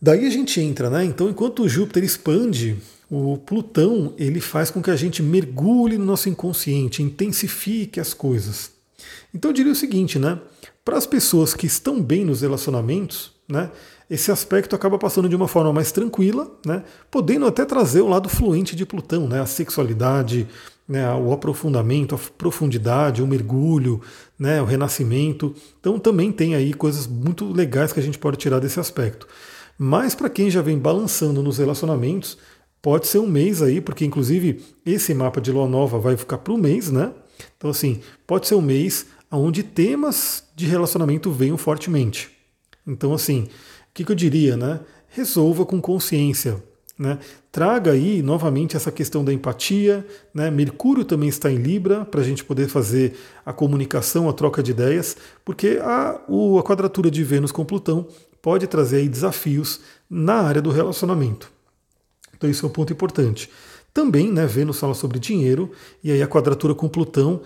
Daí 0.00 0.26
a 0.26 0.30
gente 0.30 0.60
entra, 0.60 0.88
né? 0.88 1.04
Então, 1.04 1.28
enquanto 1.28 1.68
Júpiter 1.68 2.04
expande 2.04 2.76
o 3.10 3.38
Plutão 3.38 4.14
ele 4.18 4.40
faz 4.40 4.70
com 4.70 4.82
que 4.82 4.90
a 4.90 4.96
gente 4.96 5.22
mergulhe 5.22 5.96
no 5.96 6.04
nosso 6.04 6.28
inconsciente, 6.28 7.02
intensifique 7.02 7.98
as 7.98 8.12
coisas. 8.12 8.72
Então 9.34 9.50
eu 9.50 9.54
diria 9.54 9.72
o 9.72 9.76
seguinte, 9.76 10.18
né? 10.18 10.38
Para 10.84 10.96
as 10.96 11.06
pessoas 11.06 11.54
que 11.54 11.66
estão 11.66 12.02
bem 12.02 12.24
nos 12.24 12.42
relacionamentos, 12.42 13.32
né? 13.48 13.70
Esse 14.10 14.30
aspecto 14.30 14.74
acaba 14.74 14.98
passando 14.98 15.28
de 15.28 15.36
uma 15.36 15.46
forma 15.46 15.72
mais 15.72 15.92
tranquila, 15.92 16.50
né? 16.64 16.82
Podendo 17.10 17.46
até 17.46 17.64
trazer 17.64 18.00
o 18.00 18.08
lado 18.08 18.28
fluente 18.28 18.74
de 18.74 18.86
Plutão, 18.86 19.28
né? 19.28 19.40
A 19.40 19.46
sexualidade, 19.46 20.48
né? 20.88 21.10
O 21.14 21.32
aprofundamento, 21.32 22.14
a 22.14 22.18
profundidade, 22.18 23.22
o 23.22 23.26
mergulho, 23.26 24.00
né? 24.38 24.62
O 24.62 24.64
renascimento. 24.64 25.54
Então 25.78 25.98
também 25.98 26.32
tem 26.32 26.54
aí 26.54 26.72
coisas 26.72 27.06
muito 27.06 27.52
legais 27.52 27.92
que 27.92 28.00
a 28.00 28.02
gente 28.02 28.18
pode 28.18 28.38
tirar 28.38 28.58
desse 28.58 28.80
aspecto. 28.80 29.26
Mas 29.78 30.14
para 30.14 30.30
quem 30.30 30.50
já 30.50 30.62
vem 30.62 30.78
balançando 30.78 31.42
nos 31.42 31.58
relacionamentos, 31.58 32.38
Pode 32.80 33.06
ser 33.06 33.18
um 33.18 33.26
mês 33.26 33.60
aí, 33.60 33.80
porque 33.80 34.04
inclusive 34.04 34.62
esse 34.86 35.12
mapa 35.14 35.40
de 35.40 35.50
lua 35.50 35.68
nova 35.68 35.98
vai 35.98 36.16
ficar 36.16 36.38
para 36.38 36.52
o 36.52 36.58
mês, 36.58 36.90
né? 36.90 37.12
Então, 37.56 37.70
assim, 37.70 38.00
pode 38.26 38.46
ser 38.46 38.54
um 38.54 38.62
mês 38.62 39.06
onde 39.30 39.62
temas 39.62 40.44
de 40.54 40.66
relacionamento 40.66 41.30
venham 41.30 41.58
fortemente. 41.58 42.30
Então, 42.86 43.12
assim, 43.12 43.42
o 43.42 43.48
que, 43.94 44.04
que 44.04 44.12
eu 44.12 44.16
diria, 44.16 44.56
né? 44.56 44.80
Resolva 45.08 45.66
com 45.66 45.80
consciência. 45.80 46.62
Né? 46.98 47.18
Traga 47.52 47.92
aí 47.92 48.22
novamente 48.22 48.76
essa 48.76 48.90
questão 48.90 49.24
da 49.24 49.32
empatia. 49.32 50.04
Né? 50.34 50.50
Mercúrio 50.50 51.04
também 51.04 51.28
está 51.28 51.50
em 51.50 51.56
Libra 51.56 52.04
para 52.04 52.20
a 52.20 52.24
gente 52.24 52.44
poder 52.44 52.68
fazer 52.68 53.16
a 53.46 53.52
comunicação, 53.52 54.28
a 54.28 54.32
troca 54.32 54.62
de 54.62 54.72
ideias, 54.72 55.16
porque 55.44 55.78
a, 55.80 56.20
o, 56.28 56.58
a 56.58 56.62
quadratura 56.62 57.10
de 57.10 57.22
Vênus 57.22 57.52
com 57.52 57.64
Plutão 57.64 58.06
pode 58.42 58.66
trazer 58.66 58.98
aí 58.98 59.08
desafios 59.08 59.80
na 60.10 60.34
área 60.34 60.60
do 60.60 60.70
relacionamento. 60.70 61.57
Então 62.38 62.48
isso 62.48 62.64
é 62.64 62.68
um 62.68 62.72
ponto 62.72 62.92
importante. 62.92 63.50
Também, 63.92 64.32
né, 64.32 64.46
Vênus 64.46 64.78
fala 64.78 64.94
sobre 64.94 65.18
dinheiro, 65.18 65.70
e 66.02 66.10
aí 66.12 66.22
a 66.22 66.26
quadratura 66.26 66.74
com 66.74 66.88
Plutão, 66.88 67.42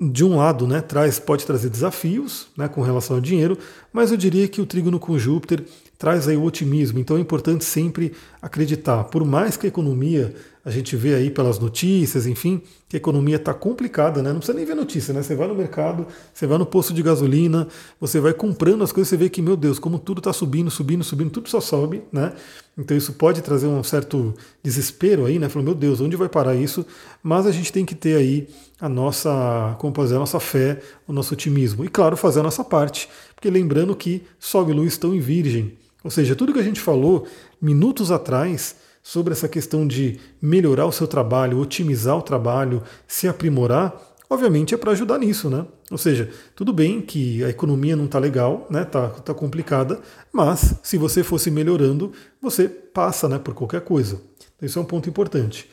de 0.00 0.24
um 0.24 0.36
lado, 0.36 0.66
né, 0.66 0.80
traz, 0.80 1.20
pode 1.20 1.46
trazer 1.46 1.70
desafios 1.70 2.48
né, 2.56 2.66
com 2.66 2.82
relação 2.82 3.16
ao 3.16 3.22
dinheiro, 3.22 3.56
mas 3.92 4.10
eu 4.10 4.16
diria 4.16 4.48
que 4.48 4.60
o 4.60 4.66
trígono 4.66 4.98
com 4.98 5.16
Júpiter 5.16 5.64
traz 5.96 6.26
aí 6.26 6.36
o 6.36 6.42
otimismo. 6.42 6.98
Então 6.98 7.16
é 7.16 7.20
importante 7.20 7.64
sempre 7.64 8.12
acreditar. 8.40 9.04
Por 9.04 9.24
mais 9.24 9.56
que 9.56 9.66
a 9.66 9.68
economia, 9.68 10.34
a 10.64 10.70
gente 10.70 10.94
vê 10.94 11.14
aí 11.14 11.28
pelas 11.28 11.58
notícias, 11.58 12.24
enfim, 12.24 12.62
que 12.88 12.96
a 12.96 12.98
economia 12.98 13.34
está 13.34 13.52
complicada, 13.52 14.22
né? 14.22 14.30
Não 14.30 14.38
precisa 14.38 14.56
nem 14.56 14.64
ver 14.64 14.76
notícia, 14.76 15.12
né? 15.12 15.20
Você 15.20 15.34
vai 15.34 15.48
no 15.48 15.56
mercado, 15.56 16.06
você 16.32 16.46
vai 16.46 16.56
no 16.56 16.64
posto 16.64 16.94
de 16.94 17.02
gasolina, 17.02 17.66
você 18.00 18.20
vai 18.20 18.32
comprando 18.32 18.84
as 18.84 18.92
coisas, 18.92 19.08
você 19.08 19.16
vê 19.16 19.28
que, 19.28 19.42
meu 19.42 19.56
Deus, 19.56 19.80
como 19.80 19.98
tudo 19.98 20.18
está 20.18 20.32
subindo, 20.32 20.70
subindo, 20.70 21.02
subindo, 21.02 21.30
tudo 21.30 21.48
só 21.48 21.60
sobe, 21.60 22.04
né? 22.12 22.32
Então 22.78 22.96
isso 22.96 23.12
pode 23.14 23.42
trazer 23.42 23.66
um 23.66 23.82
certo 23.82 24.34
desespero 24.62 25.26
aí, 25.26 25.36
né? 25.36 25.48
Falando, 25.48 25.66
meu 25.66 25.74
Deus, 25.74 26.00
onde 26.00 26.14
vai 26.14 26.28
parar 26.28 26.54
isso? 26.54 26.86
Mas 27.22 27.44
a 27.44 27.50
gente 27.50 27.72
tem 27.72 27.84
que 27.84 27.96
ter 27.96 28.16
aí 28.16 28.48
a 28.80 28.88
nossa, 28.88 29.74
como 29.80 29.92
fazer 29.92 30.14
a 30.14 30.20
nossa 30.20 30.38
fé, 30.38 30.80
o 31.08 31.12
nosso 31.12 31.34
otimismo. 31.34 31.84
E 31.84 31.88
claro, 31.88 32.16
fazer 32.16 32.38
a 32.38 32.42
nossa 32.44 32.62
parte. 32.62 33.08
Porque 33.34 33.50
lembrando 33.50 33.96
que 33.96 34.22
Sol 34.38 34.70
e 34.70 34.72
Lua 34.72 34.86
estão 34.86 35.12
em 35.12 35.18
Virgem. 35.18 35.76
Ou 36.04 36.10
seja, 36.10 36.36
tudo 36.36 36.52
que 36.52 36.60
a 36.60 36.64
gente 36.64 36.80
falou 36.80 37.26
minutos 37.60 38.12
atrás 38.12 38.76
sobre 39.02 39.32
essa 39.32 39.48
questão 39.48 39.86
de 39.86 40.20
melhorar 40.40 40.86
o 40.86 40.92
seu 40.92 41.06
trabalho, 41.06 41.58
otimizar 41.58 42.16
o 42.16 42.22
trabalho, 42.22 42.82
se 43.06 43.26
aprimorar, 43.26 44.00
obviamente 44.30 44.74
é 44.74 44.76
para 44.76 44.92
ajudar 44.92 45.18
nisso, 45.18 45.50
né? 45.50 45.66
Ou 45.90 45.98
seja, 45.98 46.30
tudo 46.54 46.72
bem 46.72 47.00
que 47.00 47.42
a 47.44 47.50
economia 47.50 47.96
não 47.96 48.06
está 48.06 48.18
legal, 48.18 48.66
né? 48.70 48.84
Tá, 48.84 49.08
tá 49.08 49.34
complicada, 49.34 50.00
mas 50.32 50.76
se 50.82 50.96
você 50.96 51.22
fosse 51.22 51.50
melhorando, 51.50 52.12
você 52.40 52.68
passa, 52.68 53.28
né, 53.28 53.38
por 53.38 53.54
qualquer 53.54 53.82
coisa. 53.82 54.20
Então, 54.56 54.66
isso 54.66 54.78
é 54.78 54.82
um 54.82 54.86
ponto 54.86 55.08
importante. 55.08 55.68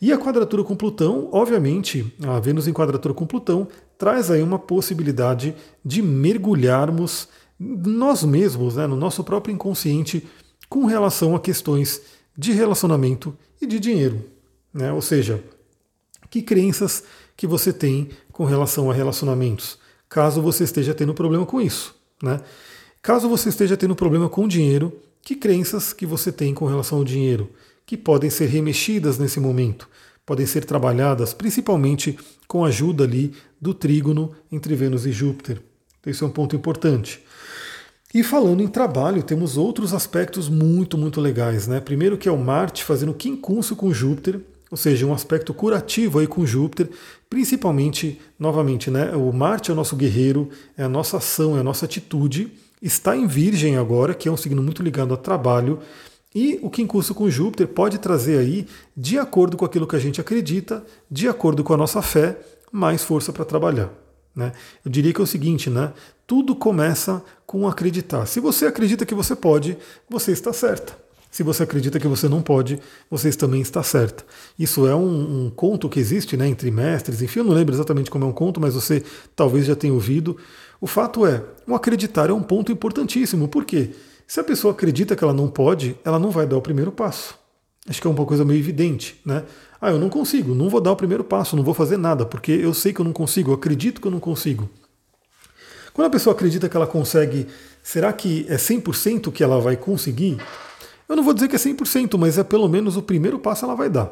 E 0.00 0.12
a 0.12 0.18
quadratura 0.18 0.64
com 0.64 0.74
Plutão, 0.74 1.28
obviamente, 1.30 2.12
a 2.26 2.40
Vênus 2.40 2.66
em 2.66 2.72
quadratura 2.72 3.14
com 3.14 3.24
Plutão 3.24 3.68
traz 3.96 4.32
aí 4.32 4.42
uma 4.42 4.58
possibilidade 4.58 5.54
de 5.84 6.02
mergulharmos 6.02 7.28
nós 7.56 8.24
mesmos, 8.24 8.74
né, 8.74 8.86
no 8.88 8.96
nosso 8.96 9.22
próprio 9.22 9.54
inconsciente, 9.54 10.26
com 10.68 10.86
relação 10.86 11.36
a 11.36 11.40
questões 11.40 12.02
de 12.36 12.52
relacionamento 12.52 13.36
e 13.60 13.66
de 13.66 13.78
dinheiro. 13.78 14.24
Né? 14.72 14.92
Ou 14.92 15.02
seja, 15.02 15.42
que 16.30 16.42
crenças 16.42 17.04
que 17.36 17.46
você 17.46 17.72
tem 17.72 18.08
com 18.30 18.44
relação 18.44 18.90
a 18.90 18.94
relacionamentos, 18.94 19.78
caso 20.08 20.40
você 20.40 20.64
esteja 20.64 20.94
tendo 20.94 21.14
problema 21.14 21.44
com 21.44 21.60
isso. 21.60 21.94
Né? 22.22 22.40
Caso 23.02 23.28
você 23.28 23.48
esteja 23.48 23.76
tendo 23.76 23.94
problema 23.94 24.28
com 24.28 24.48
dinheiro, 24.48 24.92
que 25.22 25.34
crenças 25.34 25.92
que 25.92 26.06
você 26.06 26.32
tem 26.32 26.54
com 26.54 26.66
relação 26.66 26.98
ao 26.98 27.04
dinheiro, 27.04 27.50
que 27.84 27.96
podem 27.96 28.30
ser 28.30 28.46
remexidas 28.46 29.18
nesse 29.18 29.38
momento, 29.38 29.88
podem 30.24 30.46
ser 30.46 30.64
trabalhadas 30.64 31.34
principalmente 31.34 32.18
com 32.46 32.64
a 32.64 32.68
ajuda 32.68 33.04
ali 33.04 33.34
do 33.60 33.74
trígono 33.74 34.32
entre 34.50 34.74
Vênus 34.74 35.06
e 35.06 35.12
Júpiter. 35.12 35.60
Então, 36.00 36.10
isso 36.10 36.24
é 36.24 36.26
um 36.26 36.30
ponto 36.30 36.56
importante. 36.56 37.22
E 38.14 38.22
falando 38.22 38.62
em 38.62 38.68
trabalho, 38.68 39.22
temos 39.22 39.56
outros 39.56 39.94
aspectos 39.94 40.48
muito, 40.48 40.98
muito 40.98 41.20
legais. 41.20 41.66
Né? 41.66 41.80
Primeiro 41.80 42.18
que 42.18 42.28
é 42.28 42.32
o 42.32 42.36
Marte 42.36 42.84
fazendo 42.84 43.14
quincúncio 43.14 43.74
com 43.74 43.92
Júpiter, 43.92 44.40
ou 44.70 44.76
seja, 44.76 45.06
um 45.06 45.12
aspecto 45.12 45.52
curativo 45.52 46.18
aí 46.18 46.26
com 46.26 46.46
Júpiter, 46.46 46.88
principalmente, 47.28 48.18
novamente, 48.38 48.90
né? 48.90 49.14
O 49.14 49.30
Marte 49.30 49.70
é 49.70 49.74
o 49.74 49.76
nosso 49.76 49.94
guerreiro, 49.94 50.48
é 50.78 50.82
a 50.82 50.88
nossa 50.88 51.18
ação, 51.18 51.58
é 51.58 51.60
a 51.60 51.62
nossa 51.62 51.84
atitude. 51.84 52.50
Está 52.80 53.14
em 53.14 53.26
Virgem 53.26 53.76
agora, 53.76 54.14
que 54.14 54.28
é 54.28 54.32
um 54.32 54.36
signo 54.36 54.62
muito 54.62 54.82
ligado 54.82 55.12
a 55.12 55.16
trabalho. 55.18 55.78
E 56.34 56.58
o 56.62 56.70
quincúncio 56.70 57.14
com 57.14 57.28
Júpiter 57.28 57.68
pode 57.68 57.98
trazer 57.98 58.38
aí, 58.38 58.66
de 58.96 59.18
acordo 59.18 59.58
com 59.58 59.64
aquilo 59.66 59.86
que 59.86 59.96
a 59.96 59.98
gente 59.98 60.22
acredita, 60.22 60.82
de 61.10 61.28
acordo 61.28 61.62
com 61.62 61.74
a 61.74 61.76
nossa 61.76 62.00
fé, 62.00 62.38
mais 62.72 63.04
força 63.04 63.30
para 63.30 63.44
trabalhar. 63.44 63.92
Né? 64.34 64.52
Eu 64.82 64.90
diria 64.90 65.12
que 65.12 65.20
é 65.20 65.24
o 65.24 65.26
seguinte, 65.26 65.68
né? 65.68 65.92
Tudo 66.32 66.56
começa 66.56 67.22
com 67.44 67.68
acreditar. 67.68 68.24
Se 68.24 68.40
você 68.40 68.64
acredita 68.64 69.04
que 69.04 69.14
você 69.14 69.36
pode, 69.36 69.76
você 70.08 70.32
está 70.32 70.50
certa. 70.50 70.96
Se 71.30 71.42
você 71.42 71.62
acredita 71.62 72.00
que 72.00 72.08
você 72.08 72.26
não 72.26 72.40
pode, 72.40 72.80
você 73.10 73.30
também 73.32 73.60
está 73.60 73.82
certa. 73.82 74.24
Isso 74.58 74.86
é 74.86 74.94
um, 74.96 75.44
um, 75.44 75.50
conto 75.50 75.90
que 75.90 76.00
existe 76.00 76.34
né, 76.34 76.48
entre 76.48 76.70
mestres, 76.70 77.20
enfim, 77.20 77.40
eu 77.40 77.44
não 77.44 77.52
lembro 77.52 77.74
exatamente 77.74 78.10
como 78.10 78.24
é 78.24 78.28
um 78.28 78.32
conto, 78.32 78.58
mas 78.58 78.72
você 78.72 79.04
talvez 79.36 79.66
já 79.66 79.76
tenha 79.76 79.92
ouvido. 79.92 80.38
O 80.80 80.86
fato 80.86 81.26
é, 81.26 81.44
o 81.68 81.74
acreditar 81.74 82.30
é 82.30 82.32
um 82.32 82.42
ponto 82.42 82.72
importantíssimo. 82.72 83.46
Por 83.46 83.66
quê? 83.66 83.90
Se 84.26 84.40
a 84.40 84.44
pessoa 84.44 84.72
acredita 84.72 85.14
que 85.14 85.22
ela 85.22 85.34
não 85.34 85.48
pode, 85.48 85.94
ela 86.02 86.18
não 86.18 86.30
vai 86.30 86.46
dar 86.46 86.56
o 86.56 86.62
primeiro 86.62 86.92
passo. 86.92 87.34
Acho 87.86 88.00
que 88.00 88.06
é 88.06 88.10
uma 88.10 88.24
coisa 88.24 88.42
meio 88.42 88.58
evidente, 88.58 89.20
né? 89.22 89.44
Ah, 89.78 89.90
eu 89.90 89.98
não 89.98 90.08
consigo, 90.08 90.54
não 90.54 90.70
vou 90.70 90.80
dar 90.80 90.92
o 90.92 90.96
primeiro 90.96 91.24
passo, 91.24 91.56
não 91.56 91.62
vou 91.62 91.74
fazer 91.74 91.98
nada, 91.98 92.24
porque 92.24 92.52
eu 92.52 92.72
sei 92.72 92.90
que 92.94 93.02
eu 93.02 93.04
não 93.04 93.12
consigo, 93.12 93.50
eu 93.50 93.54
acredito 93.54 94.00
que 94.00 94.06
eu 94.06 94.10
não 94.10 94.18
consigo. 94.20 94.70
Quando 95.92 96.06
a 96.06 96.10
pessoa 96.10 96.34
acredita 96.34 96.68
que 96.68 96.76
ela 96.76 96.86
consegue, 96.86 97.46
será 97.82 98.12
que 98.12 98.46
é 98.48 98.56
100% 98.56 99.30
que 99.30 99.42
ela 99.44 99.60
vai 99.60 99.76
conseguir? 99.76 100.38
Eu 101.08 101.16
não 101.16 101.22
vou 101.22 101.34
dizer 101.34 101.48
que 101.48 101.56
é 101.56 101.58
100%, 101.58 102.16
mas 102.18 102.38
é 102.38 102.44
pelo 102.44 102.68
menos 102.68 102.96
o 102.96 103.02
primeiro 103.02 103.38
passo 103.38 103.64
ela 103.64 103.74
vai 103.74 103.90
dar. 103.90 104.10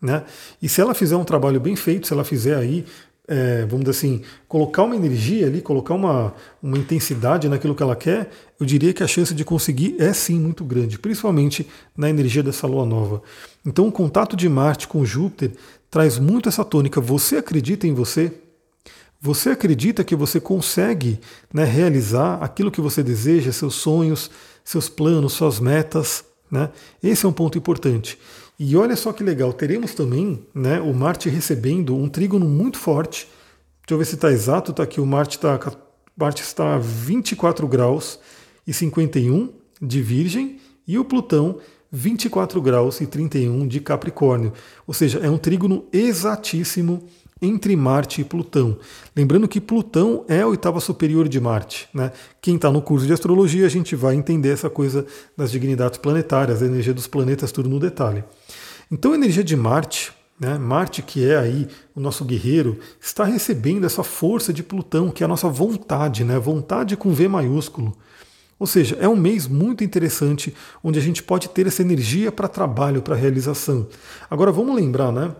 Né? 0.00 0.24
E 0.60 0.68
se 0.68 0.80
ela 0.80 0.94
fizer 0.94 1.16
um 1.16 1.24
trabalho 1.24 1.60
bem 1.60 1.76
feito, 1.76 2.06
se 2.06 2.12
ela 2.12 2.24
fizer 2.24 2.56
aí, 2.56 2.84
é, 3.26 3.60
vamos 3.60 3.86
dizer 3.86 3.90
assim, 3.90 4.22
colocar 4.48 4.82
uma 4.82 4.96
energia 4.96 5.46
ali, 5.46 5.62
colocar 5.62 5.94
uma, 5.94 6.34
uma 6.62 6.76
intensidade 6.76 7.48
naquilo 7.48 7.74
que 7.74 7.82
ela 7.82 7.96
quer, 7.96 8.28
eu 8.58 8.66
diria 8.66 8.92
que 8.92 9.02
a 9.02 9.06
chance 9.06 9.32
de 9.34 9.44
conseguir 9.44 9.96
é 9.98 10.12
sim 10.12 10.38
muito 10.38 10.64
grande, 10.64 10.98
principalmente 10.98 11.66
na 11.96 12.10
energia 12.10 12.42
dessa 12.42 12.66
lua 12.66 12.84
nova. 12.84 13.22
Então, 13.64 13.86
o 13.86 13.92
contato 13.92 14.36
de 14.36 14.48
Marte 14.48 14.88
com 14.88 15.04
Júpiter 15.04 15.52
traz 15.90 16.18
muito 16.18 16.48
essa 16.48 16.64
tônica. 16.64 17.00
Você 17.00 17.36
acredita 17.36 17.86
em 17.86 17.94
você? 17.94 18.32
Você 19.24 19.50
acredita 19.50 20.02
que 20.02 20.16
você 20.16 20.40
consegue 20.40 21.20
né, 21.54 21.62
realizar 21.62 22.42
aquilo 22.42 22.72
que 22.72 22.80
você 22.80 23.04
deseja, 23.04 23.52
seus 23.52 23.76
sonhos, 23.76 24.28
seus 24.64 24.88
planos, 24.88 25.34
suas 25.34 25.60
metas? 25.60 26.24
Né? 26.50 26.68
Esse 27.00 27.24
é 27.24 27.28
um 27.28 27.32
ponto 27.32 27.56
importante. 27.56 28.18
E 28.58 28.76
olha 28.76 28.96
só 28.96 29.12
que 29.12 29.22
legal, 29.22 29.52
teremos 29.52 29.94
também 29.94 30.44
né, 30.52 30.80
o 30.80 30.92
Marte 30.92 31.28
recebendo 31.28 31.94
um 31.96 32.08
trígono 32.08 32.48
muito 32.48 32.78
forte. 32.78 33.28
Deixa 33.82 33.94
eu 33.94 33.98
ver 33.98 34.06
se 34.06 34.16
está 34.16 34.32
exato, 34.32 34.72
está 34.72 34.82
aqui, 34.82 35.00
o 35.00 35.06
Marte 35.06 35.36
está 35.36 35.56
Marte 36.16 36.42
está 36.42 36.74
a 36.74 36.78
24 36.78 37.68
graus 37.68 38.18
e 38.66 38.72
51 38.72 39.50
de 39.80 40.02
Virgem 40.02 40.58
e 40.84 40.98
o 40.98 41.04
Plutão 41.04 41.60
24 41.92 42.60
graus 42.60 43.00
e 43.00 43.06
31 43.06 43.68
de 43.68 43.78
Capricórnio. 43.78 44.52
Ou 44.84 44.92
seja, 44.92 45.20
é 45.20 45.30
um 45.30 45.38
trígono 45.38 45.84
exatíssimo 45.92 47.08
entre 47.42 47.74
Marte 47.74 48.20
e 48.20 48.24
Plutão. 48.24 48.78
Lembrando 49.14 49.48
que 49.48 49.60
Plutão 49.60 50.24
é 50.28 50.40
a 50.40 50.46
oitava 50.46 50.78
superior 50.78 51.28
de 51.28 51.40
Marte. 51.40 51.88
Né? 51.92 52.12
Quem 52.40 52.54
está 52.54 52.70
no 52.70 52.80
curso 52.80 53.04
de 53.04 53.12
astrologia, 53.12 53.66
a 53.66 53.68
gente 53.68 53.96
vai 53.96 54.14
entender 54.14 54.50
essa 54.50 54.70
coisa 54.70 55.04
das 55.36 55.50
dignidades 55.50 55.98
planetárias, 55.98 56.62
a 56.62 56.66
energia 56.66 56.94
dos 56.94 57.08
planetas, 57.08 57.50
tudo 57.50 57.68
no 57.68 57.80
detalhe. 57.80 58.22
Então 58.90 59.12
a 59.12 59.16
energia 59.16 59.42
de 59.42 59.56
Marte, 59.56 60.12
né? 60.38 60.58
Marte, 60.58 61.02
que 61.02 61.28
é 61.28 61.36
aí 61.36 61.68
o 61.94 62.00
nosso 62.00 62.24
guerreiro, 62.24 62.78
está 63.00 63.24
recebendo 63.24 63.84
essa 63.84 64.02
força 64.02 64.52
de 64.52 64.62
Plutão, 64.62 65.10
que 65.10 65.22
é 65.22 65.26
a 65.26 65.28
nossa 65.28 65.48
vontade, 65.48 66.24
né? 66.24 66.38
vontade 66.38 66.96
com 66.96 67.12
V 67.12 67.28
maiúsculo. 67.28 67.96
Ou 68.58 68.66
seja, 68.66 68.96
é 69.00 69.08
um 69.08 69.16
mês 69.16 69.48
muito 69.48 69.82
interessante 69.82 70.54
onde 70.84 70.98
a 70.98 71.02
gente 71.02 71.22
pode 71.22 71.48
ter 71.48 71.66
essa 71.66 71.82
energia 71.82 72.30
para 72.30 72.46
trabalho, 72.46 73.02
para 73.02 73.16
realização. 73.16 73.88
Agora 74.30 74.52
vamos 74.52 74.76
lembrar, 74.76 75.10
né? 75.10 75.34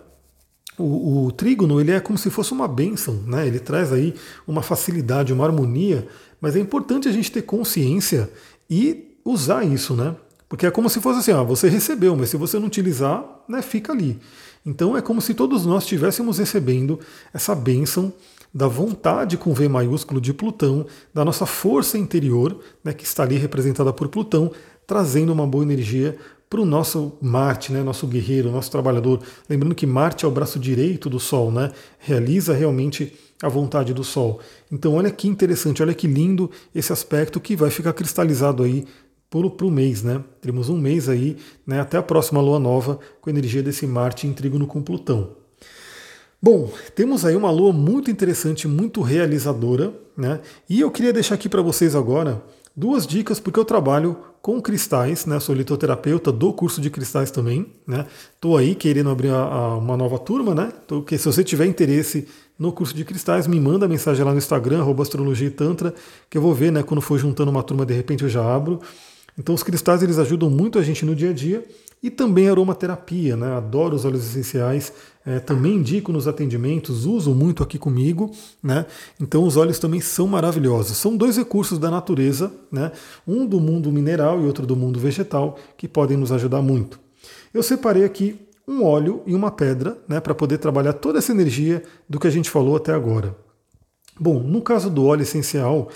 O, 0.82 1.26
o, 1.26 1.32
trígono 1.32 1.80
ele 1.80 1.92
é 1.92 2.00
como 2.00 2.18
se 2.18 2.28
fosse 2.28 2.52
uma 2.52 2.66
bênção, 2.66 3.14
né? 3.26 3.46
ele 3.46 3.60
traz 3.60 3.92
aí 3.92 4.14
uma 4.46 4.62
facilidade, 4.62 5.32
uma 5.32 5.44
harmonia, 5.44 6.06
mas 6.40 6.56
é 6.56 6.58
importante 6.58 7.08
a 7.08 7.12
gente 7.12 7.30
ter 7.30 7.42
consciência 7.42 8.28
e 8.68 9.16
usar 9.24 9.64
isso, 9.64 9.94
né? 9.94 10.16
Porque 10.48 10.66
é 10.66 10.70
como 10.70 10.90
se 10.90 11.00
fosse 11.00 11.20
assim, 11.20 11.32
ah, 11.32 11.42
você 11.42 11.68
recebeu, 11.68 12.16
mas 12.16 12.28
se 12.28 12.36
você 12.36 12.58
não 12.58 12.66
utilizar, 12.66 13.24
né, 13.48 13.62
fica 13.62 13.92
ali. 13.92 14.18
Então 14.66 14.96
é 14.96 15.00
como 15.00 15.20
se 15.20 15.34
todos 15.34 15.64
nós 15.64 15.84
estivéssemos 15.84 16.38
recebendo 16.38 16.98
essa 17.32 17.54
bênção 17.54 18.12
da 18.52 18.66
vontade 18.68 19.38
com 19.38 19.54
V 19.54 19.68
maiúsculo 19.68 20.20
de 20.20 20.34
Plutão, 20.34 20.84
da 21.14 21.24
nossa 21.24 21.46
força 21.46 21.96
interior, 21.96 22.58
né, 22.84 22.92
que 22.92 23.04
está 23.04 23.22
ali 23.22 23.36
representada 23.36 23.92
por 23.92 24.08
Plutão, 24.08 24.52
trazendo 24.86 25.32
uma 25.32 25.46
boa 25.46 25.64
energia 25.64 26.18
para 26.52 26.60
o 26.60 26.66
nosso 26.66 27.14
Marte, 27.22 27.72
né, 27.72 27.82
nosso 27.82 28.06
guerreiro, 28.06 28.50
nosso 28.50 28.70
trabalhador. 28.70 29.20
Lembrando 29.48 29.74
que 29.74 29.86
Marte 29.86 30.26
é 30.26 30.28
o 30.28 30.30
braço 30.30 30.58
direito 30.58 31.08
do 31.08 31.18
Sol, 31.18 31.50
né, 31.50 31.72
realiza 31.98 32.52
realmente 32.52 33.10
a 33.42 33.48
vontade 33.48 33.94
do 33.94 34.04
Sol. 34.04 34.38
Então, 34.70 34.96
olha 34.96 35.10
que 35.10 35.26
interessante, 35.26 35.82
olha 35.82 35.94
que 35.94 36.06
lindo 36.06 36.50
esse 36.74 36.92
aspecto 36.92 37.40
que 37.40 37.56
vai 37.56 37.70
ficar 37.70 37.94
cristalizado 37.94 38.62
aí 38.62 38.84
para 39.30 39.66
o 39.66 39.70
mês. 39.70 40.02
Né? 40.02 40.22
Teremos 40.42 40.68
um 40.68 40.76
mês 40.76 41.08
aí, 41.08 41.38
né, 41.66 41.80
até 41.80 41.96
a 41.96 42.02
próxima 42.02 42.38
lua 42.42 42.58
nova, 42.58 42.98
com 43.22 43.30
a 43.30 43.32
energia 43.32 43.62
desse 43.62 43.86
Marte 43.86 44.26
em 44.26 44.34
trígono 44.34 44.66
com 44.66 44.82
Plutão. 44.82 45.30
Bom, 46.40 46.70
temos 46.94 47.24
aí 47.24 47.34
uma 47.34 47.50
lua 47.50 47.72
muito 47.72 48.10
interessante, 48.10 48.68
muito 48.68 49.00
realizadora, 49.00 49.94
né? 50.14 50.40
E 50.68 50.80
eu 50.80 50.90
queria 50.90 51.12
deixar 51.12 51.36
aqui 51.36 51.48
para 51.48 51.62
vocês 51.62 51.94
agora 51.94 52.42
duas 52.76 53.06
dicas, 53.06 53.38
porque 53.38 53.58
eu 53.58 53.64
trabalho 53.64 54.16
com 54.40 54.60
cristais, 54.60 55.24
né? 55.24 55.38
Sou 55.38 55.54
litoterapeuta 55.54 56.32
do 56.32 56.52
curso 56.52 56.80
de 56.80 56.90
cristais 56.90 57.30
também, 57.30 57.66
né? 57.86 58.06
Tô 58.40 58.56
aí 58.56 58.74
querendo 58.74 59.10
abrir 59.10 59.30
a, 59.30 59.42
a, 59.42 59.76
uma 59.76 59.96
nova 59.96 60.18
turma, 60.18 60.54
né? 60.54 60.72
Tô, 60.86 61.02
que 61.02 61.16
se 61.16 61.24
você 61.24 61.44
tiver 61.44 61.66
interesse 61.66 62.26
no 62.58 62.72
curso 62.72 62.94
de 62.94 63.04
cristais, 63.04 63.46
me 63.46 63.60
manda 63.60 63.86
mensagem 63.86 64.24
lá 64.24 64.32
no 64.32 64.38
Instagram, 64.38 64.84
astrologia 65.00 65.46
e 65.46 65.50
tantra, 65.50 65.94
que 66.28 66.36
eu 66.36 66.42
vou 66.42 66.52
ver, 66.52 66.72
né? 66.72 66.82
Quando 66.82 67.00
for 67.00 67.18
juntando 67.18 67.50
uma 67.50 67.62
turma, 67.62 67.86
de 67.86 67.94
repente 67.94 68.24
eu 68.24 68.28
já 68.28 68.42
abro. 68.42 68.80
Então 69.38 69.54
os 69.54 69.62
cristais 69.62 70.02
eles 70.02 70.18
ajudam 70.18 70.50
muito 70.50 70.78
a 70.78 70.82
gente 70.82 71.04
no 71.04 71.14
dia 71.14 71.30
a 71.30 71.32
dia 71.32 71.64
e 72.02 72.10
também 72.10 72.48
aromaterapia, 72.48 73.36
né? 73.36 73.54
Adoro 73.56 73.94
os 73.94 74.04
óleos 74.04 74.26
essenciais, 74.26 74.92
é, 75.24 75.38
também 75.38 75.76
indico 75.76 76.12
nos 76.12 76.26
atendimentos, 76.26 77.06
uso 77.06 77.34
muito 77.34 77.62
aqui 77.62 77.78
comigo, 77.78 78.30
né? 78.62 78.86
Então 79.20 79.44
os 79.44 79.56
óleos 79.56 79.78
também 79.78 80.00
são 80.00 80.26
maravilhosos. 80.26 80.96
São 80.96 81.16
dois 81.16 81.36
recursos 81.36 81.78
da 81.78 81.90
natureza, 81.90 82.52
né? 82.70 82.90
Um 83.26 83.46
do 83.46 83.60
mundo 83.60 83.92
mineral 83.92 84.40
e 84.40 84.46
outro 84.46 84.66
do 84.66 84.74
mundo 84.74 84.98
vegetal, 84.98 85.56
que 85.76 85.86
podem 85.86 86.16
nos 86.16 86.32
ajudar 86.32 86.60
muito. 86.60 86.98
Eu 87.54 87.62
separei 87.62 88.04
aqui 88.04 88.36
um 88.66 88.84
óleo 88.84 89.22
e 89.26 89.34
uma 89.34 89.50
pedra, 89.50 89.96
né? 90.08 90.20
Para 90.20 90.34
poder 90.34 90.58
trabalhar 90.58 90.94
toda 90.94 91.18
essa 91.18 91.32
energia 91.32 91.82
do 92.08 92.18
que 92.18 92.26
a 92.26 92.30
gente 92.30 92.50
falou 92.50 92.76
até 92.76 92.92
agora. 92.92 93.36
Bom, 94.18 94.40
no 94.40 94.60
caso 94.60 94.90
do 94.90 95.04
óleo 95.04 95.22
essencial, 95.22 95.88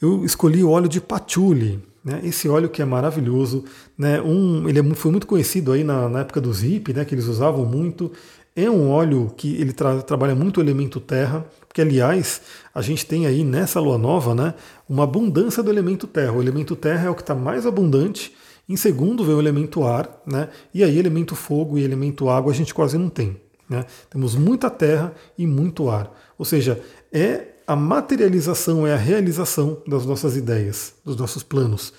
eu 0.00 0.24
escolhi 0.24 0.62
o 0.62 0.70
óleo 0.70 0.88
de 0.88 1.00
patchouli. 1.00 1.80
Né? 2.04 2.20
Esse 2.22 2.48
óleo 2.48 2.68
que 2.68 2.82
é 2.82 2.84
maravilhoso, 2.84 3.64
né? 3.96 4.20
um, 4.20 4.68
ele 4.68 4.78
é, 4.78 4.94
foi 4.94 5.10
muito 5.10 5.26
conhecido 5.26 5.72
aí 5.72 5.82
na, 5.82 6.08
na 6.08 6.20
época 6.20 6.40
dos 6.40 6.60
hippies, 6.60 6.94
né? 6.94 7.04
que 7.04 7.14
eles 7.14 7.26
usavam 7.26 7.64
muito. 7.64 8.12
É 8.56 8.70
um 8.70 8.88
óleo 8.88 9.32
que 9.36 9.56
ele 9.56 9.72
tra 9.72 10.00
trabalha 10.02 10.34
muito 10.34 10.58
o 10.58 10.62
elemento 10.62 11.00
terra, 11.00 11.44
porque 11.66 11.80
aliás 11.80 12.40
a 12.72 12.80
gente 12.80 13.04
tem 13.04 13.26
aí 13.26 13.42
nessa 13.42 13.80
lua 13.80 13.98
nova 13.98 14.32
né, 14.32 14.54
uma 14.88 15.02
abundância 15.02 15.62
do 15.62 15.70
elemento 15.70 16.06
terra. 16.06 16.32
O 16.32 16.40
elemento 16.40 16.76
terra 16.76 17.08
é 17.08 17.10
o 17.10 17.14
que 17.14 17.22
está 17.22 17.34
mais 17.34 17.66
abundante. 17.66 18.32
Em 18.68 18.76
segundo 18.76 19.24
vem 19.24 19.34
o 19.34 19.40
elemento 19.40 19.84
ar, 19.84 20.22
né? 20.24 20.48
E 20.72 20.82
aí 20.84 20.98
elemento 20.98 21.34
fogo 21.34 21.76
e 21.76 21.82
elemento 21.82 22.30
água 22.30 22.52
a 22.52 22.54
gente 22.54 22.72
quase 22.72 22.96
não 22.96 23.08
tem. 23.08 23.36
Né? 23.68 23.84
Temos 24.08 24.34
muita 24.36 24.70
terra 24.70 25.12
e 25.36 25.46
muito 25.46 25.90
ar. 25.90 26.10
Ou 26.38 26.44
seja, 26.44 26.80
é 27.12 27.48
a 27.66 27.74
materialização, 27.74 28.86
é 28.86 28.92
a 28.92 28.96
realização 28.96 29.82
das 29.86 30.06
nossas 30.06 30.36
ideias, 30.36 30.94
dos 31.04 31.16
nossos 31.16 31.42
planos. 31.42 31.92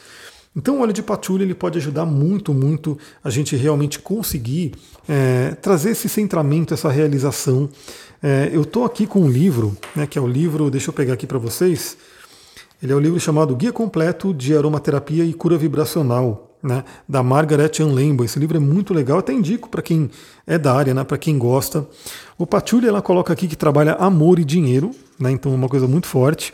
Então 0.56 0.78
o 0.78 0.82
óleo 0.82 0.94
de 0.94 1.04
patchouli 1.04 1.44
ele 1.44 1.54
pode 1.54 1.78
ajudar 1.78 2.06
muito, 2.06 2.54
muito 2.54 2.98
a 3.24 3.30
gente 3.30 3.56
realmente 3.56 4.00
conseguir 4.00 4.74
é, 5.08 5.52
trazer 5.62 5.92
esse 5.92 6.08
centramento, 6.08 6.74
essa 6.74 6.90
realização. 6.90 7.70
É, 8.24 8.50
eu 8.54 8.62
estou 8.62 8.86
aqui 8.86 9.06
com 9.06 9.22
um 9.22 9.30
livro, 9.30 9.76
né, 9.96 10.08
que 10.08 10.18
é 10.18 10.22
o 10.22 10.28
livro, 10.28 10.72
deixa 10.72 10.90
eu 10.90 10.94
pegar 10.94 11.14
aqui 11.14 11.28
para 11.28 11.38
vocês. 11.38 11.98
Ele 12.82 12.92
é 12.92 12.96
o 12.96 13.00
um 13.00 13.02
livro 13.02 13.20
chamado 13.20 13.56
Guia 13.56 13.74
Completo 13.74 14.34
de 14.34 14.56
Aromaterapia 14.56 15.26
e 15.26 15.34
Cura 15.34 15.58
Vibracional. 15.58 16.45
Né, 16.66 16.84
da 17.08 17.22
Margaret 17.22 17.72
Ann 17.80 17.94
Lambo. 17.94 18.24
Esse 18.24 18.40
livro 18.40 18.58
é 18.58 18.60
muito 18.60 18.94
legal, 18.94 19.20
até 19.20 19.32
indico 19.32 19.70
para 19.70 19.82
quem 19.82 20.10
é 20.48 20.58
da 20.58 20.74
área, 20.74 20.94
né, 20.94 21.04
para 21.04 21.18
quem 21.18 21.38
gosta. 21.38 21.88
O 22.38 22.46
Patchouli 22.46 22.88
ela 22.88 23.02
coloca 23.02 23.32
aqui 23.32 23.48
que 23.48 23.56
trabalha 23.56 23.94
amor 23.94 24.40
e 24.40 24.44
dinheiro, 24.44 24.92
né, 25.20 25.32
então 25.32 25.52
é 25.52 25.56
uma 25.56 25.70
coisa 25.70 25.88
muito 25.88 26.08
forte. 26.08 26.54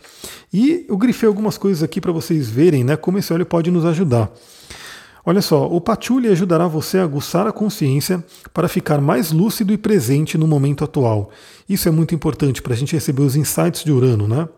E 0.54 0.86
eu 0.88 0.97
grifei 0.97 1.28
algumas 1.28 1.58
coisas 1.58 1.82
aqui 1.82 2.02
para 2.02 2.12
vocês 2.12 2.50
verem 2.50 2.84
né, 2.84 2.95
como 2.95 3.17
esse 3.17 3.34
óleo 3.34 3.45
pode 3.45 3.71
nos 3.71 3.86
ajudar. 3.86 4.32
Olha 5.24 5.41
só, 5.41 5.67
o 5.67 5.80
patchouli 5.80 6.28
ajudará 6.30 6.67
você 6.67 6.97
a 6.97 7.04
aguçar 7.04 7.45
a 7.45 7.52
consciência 7.52 8.24
para 8.52 8.67
ficar 8.67 9.00
mais 9.00 9.32
lúcido 9.32 9.71
e 9.71 9.78
presente 9.78 10.36
no 10.36 10.47
momento 10.47 10.84
atual. 10.84 11.30
Isso 11.69 11.88
é 11.88 11.91
muito 11.91 12.15
importante 12.15 12.62
para 12.62 12.74
a 12.74 12.76
gente 12.76 12.93
receber 12.93 13.21
os 13.21 13.36
insights 13.36 13.84
de 13.84 13.91
Urano, 13.91 14.28
né? 14.28 14.50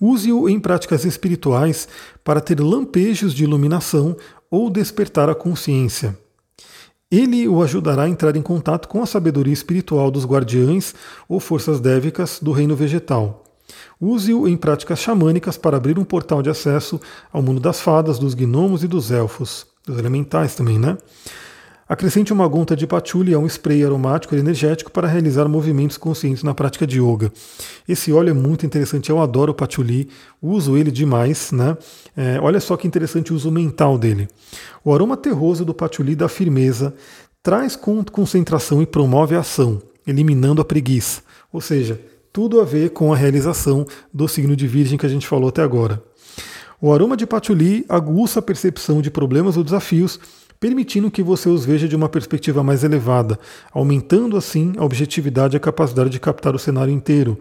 Use-o 0.00 0.48
em 0.48 0.58
práticas 0.58 1.04
espirituais 1.04 1.88
para 2.22 2.40
ter 2.40 2.60
lampejos 2.60 3.34
de 3.34 3.44
iluminação 3.44 4.16
ou 4.50 4.70
despertar 4.70 5.28
a 5.28 5.34
consciência. 5.34 6.16
Ele 7.10 7.46
o 7.46 7.62
ajudará 7.62 8.04
a 8.04 8.08
entrar 8.08 8.34
em 8.36 8.42
contato 8.42 8.88
com 8.88 9.02
a 9.02 9.06
sabedoria 9.06 9.52
espiritual 9.52 10.10
dos 10.10 10.24
guardiães 10.24 10.94
ou 11.28 11.38
forças 11.38 11.78
dévicas 11.78 12.40
do 12.42 12.50
reino 12.50 12.74
vegetal. 12.74 13.44
Use-o 14.00 14.48
em 14.48 14.56
práticas 14.56 14.98
xamânicas 14.98 15.56
para 15.56 15.76
abrir 15.76 15.98
um 15.98 16.04
portal 16.04 16.42
de 16.42 16.50
acesso 16.50 17.00
ao 17.32 17.42
mundo 17.42 17.60
das 17.60 17.80
fadas, 17.80 18.18
dos 18.18 18.34
gnomos 18.34 18.82
e 18.82 18.88
dos 18.88 19.10
elfos, 19.10 19.66
dos 19.86 19.98
elementais 19.98 20.54
também, 20.54 20.78
né? 20.78 20.98
Acrescente 21.86 22.32
uma 22.32 22.48
gota 22.48 22.74
de 22.74 22.86
patchouli 22.86 23.34
a 23.34 23.38
um 23.38 23.46
spray 23.46 23.84
aromático 23.84 24.34
e 24.34 24.38
energético 24.38 24.90
para 24.90 25.06
realizar 25.06 25.46
movimentos 25.46 25.98
conscientes 25.98 26.42
na 26.42 26.54
prática 26.54 26.86
de 26.86 26.98
yoga. 26.98 27.30
Esse 27.86 28.10
óleo 28.10 28.30
é 28.30 28.32
muito 28.32 28.64
interessante, 28.64 29.10
eu 29.10 29.20
adoro 29.20 29.52
o 29.52 29.54
patchouli, 29.54 30.08
uso 30.40 30.78
ele 30.78 30.90
demais, 30.90 31.52
né? 31.52 31.76
É, 32.16 32.40
olha 32.40 32.58
só 32.58 32.74
que 32.78 32.86
interessante 32.86 33.34
o 33.34 33.36
uso 33.36 33.50
mental 33.50 33.98
dele. 33.98 34.28
O 34.82 34.94
aroma 34.94 35.14
terroso 35.14 35.62
do 35.62 35.74
patchouli 35.74 36.16
dá 36.16 36.26
firmeza, 36.26 36.94
traz 37.42 37.76
concentração 37.76 38.80
e 38.80 38.86
promove 38.86 39.36
a 39.36 39.40
ação, 39.40 39.82
eliminando 40.06 40.62
a 40.62 40.64
preguiça. 40.64 41.20
Ou 41.52 41.60
seja, 41.60 42.00
tudo 42.32 42.62
a 42.62 42.64
ver 42.64 42.90
com 42.90 43.12
a 43.12 43.16
realização 43.16 43.86
do 44.12 44.26
signo 44.26 44.56
de 44.56 44.66
Virgem 44.66 44.96
que 44.96 45.04
a 45.04 45.10
gente 45.10 45.26
falou 45.26 45.50
até 45.50 45.62
agora. 45.62 46.02
O 46.80 46.92
aroma 46.92 47.16
de 47.16 47.26
patchouli 47.26 47.84
aguça 47.88 48.40
a 48.40 48.42
percepção 48.42 49.00
de 49.00 49.10
problemas 49.10 49.56
ou 49.56 49.64
desafios 49.64 50.18
permitindo 50.64 51.10
que 51.10 51.22
você 51.22 51.46
os 51.46 51.62
veja 51.62 51.86
de 51.86 51.94
uma 51.94 52.08
perspectiva 52.08 52.62
mais 52.62 52.82
elevada, 52.82 53.38
aumentando 53.70 54.34
assim 54.34 54.72
a 54.78 54.84
objetividade 54.86 55.54
e 55.54 55.58
a 55.58 55.60
capacidade 55.60 56.08
de 56.08 56.18
captar 56.18 56.54
o 56.54 56.58
cenário 56.58 56.90
inteiro. 56.90 57.38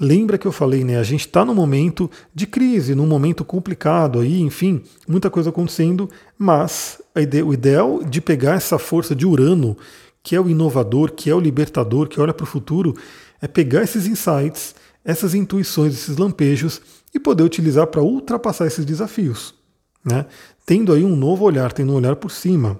Lembra 0.00 0.38
que 0.38 0.46
eu 0.46 0.52
falei, 0.52 0.82
né? 0.82 0.96
A 0.96 1.02
gente 1.02 1.26
está 1.26 1.44
num 1.44 1.54
momento 1.54 2.10
de 2.34 2.46
crise, 2.46 2.94
num 2.94 3.06
momento 3.06 3.44
complicado 3.44 4.20
aí, 4.20 4.40
enfim, 4.40 4.82
muita 5.06 5.28
coisa 5.28 5.50
acontecendo, 5.50 6.08
mas 6.38 6.98
ideia, 7.14 7.44
o 7.44 7.52
ideal 7.52 8.02
de 8.02 8.22
pegar 8.22 8.54
essa 8.54 8.78
força 8.78 9.14
de 9.14 9.26
Urano, 9.26 9.76
que 10.22 10.34
é 10.34 10.40
o 10.40 10.48
inovador, 10.48 11.12
que 11.12 11.28
é 11.28 11.34
o 11.34 11.40
libertador, 11.40 12.08
que 12.08 12.18
olha 12.18 12.32
para 12.32 12.44
o 12.44 12.46
futuro, 12.46 12.96
é 13.38 13.46
pegar 13.46 13.82
esses 13.82 14.06
insights, 14.06 14.74
essas 15.04 15.34
intuições, 15.34 15.92
esses 15.92 16.16
lampejos 16.16 16.80
e 17.14 17.20
poder 17.20 17.42
utilizar 17.42 17.86
para 17.88 18.00
ultrapassar 18.00 18.66
esses 18.66 18.86
desafios. 18.86 19.54
Né? 20.02 20.24
Tendo 20.66 20.92
aí 20.92 21.04
um 21.04 21.14
novo 21.14 21.44
olhar, 21.44 21.72
tendo 21.72 21.92
um 21.92 21.94
olhar 21.94 22.16
por 22.16 22.30
cima. 22.30 22.78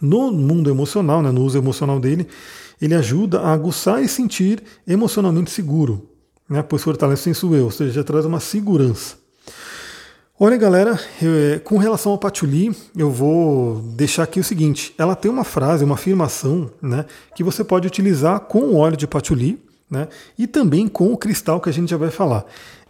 No 0.00 0.32
mundo 0.32 0.70
emocional, 0.70 1.22
né, 1.22 1.30
no 1.30 1.42
uso 1.42 1.58
emocional 1.58 2.00
dele, 2.00 2.26
ele 2.80 2.94
ajuda 2.94 3.40
a 3.40 3.52
aguçar 3.52 4.02
e 4.02 4.08
sentir 4.08 4.62
emocionalmente 4.86 5.50
seguro, 5.50 6.08
né, 6.48 6.62
pois 6.62 6.82
fortalece 6.82 7.30
o 7.44 7.54
eu, 7.54 7.64
ou 7.64 7.70
seja, 7.70 8.02
traz 8.02 8.24
uma 8.24 8.40
segurança. 8.40 9.16
Olha, 10.38 10.56
galera, 10.58 11.00
eu, 11.22 11.34
é, 11.34 11.58
com 11.58 11.78
relação 11.78 12.12
ao 12.12 12.18
patchouli, 12.18 12.76
eu 12.94 13.10
vou 13.10 13.80
deixar 13.94 14.24
aqui 14.24 14.38
o 14.38 14.44
seguinte: 14.44 14.94
ela 14.98 15.16
tem 15.16 15.30
uma 15.30 15.44
frase, 15.44 15.82
uma 15.82 15.94
afirmação, 15.94 16.70
né, 16.80 17.06
que 17.34 17.42
você 17.42 17.64
pode 17.64 17.86
utilizar 17.86 18.40
com 18.40 18.58
o 18.58 18.76
óleo 18.76 18.98
de 18.98 19.06
patchouli, 19.06 19.58
né, 19.90 20.08
e 20.38 20.46
também 20.46 20.88
com 20.88 21.10
o 21.10 21.16
cristal 21.16 21.58
que 21.58 21.70
a 21.70 21.72
gente 21.72 21.90
já 21.90 21.96
vai 21.96 22.10
falar. 22.10 22.44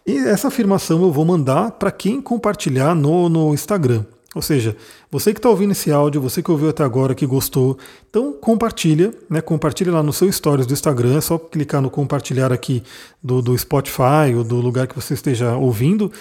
E 0.06 0.18
essa 0.18 0.48
afirmação 0.48 1.02
eu 1.02 1.10
vou 1.10 1.24
mandar 1.24 1.72
para 1.72 1.90
quem 1.90 2.20
compartilhar 2.20 2.94
no, 2.94 3.28
no 3.28 3.52
Instagram. 3.52 4.04
Ou 4.36 4.42
seja, 4.42 4.76
você 5.10 5.32
que 5.32 5.38
está 5.38 5.48
ouvindo 5.48 5.72
esse 5.72 5.90
áudio, 5.90 6.20
você 6.20 6.42
que 6.42 6.50
ouviu 6.50 6.68
até 6.68 6.84
agora, 6.84 7.14
que 7.14 7.26
gostou, 7.26 7.78
então 8.08 8.32
compartilha, 8.34 9.12
né? 9.30 9.40
Compartilha 9.40 9.90
lá 9.90 10.02
no 10.02 10.12
seu 10.12 10.30
stories 10.30 10.66
do 10.66 10.74
Instagram, 10.74 11.16
é 11.16 11.20
só 11.20 11.38
clicar 11.38 11.80
no 11.80 11.90
compartilhar 11.90 12.52
aqui 12.52 12.82
do, 13.22 13.40
do 13.40 13.56
Spotify 13.56 14.34
ou 14.36 14.44
do 14.44 14.56
lugar 14.56 14.86
que 14.86 14.94
você 14.94 15.14
esteja 15.14 15.56
ouvindo. 15.56 16.12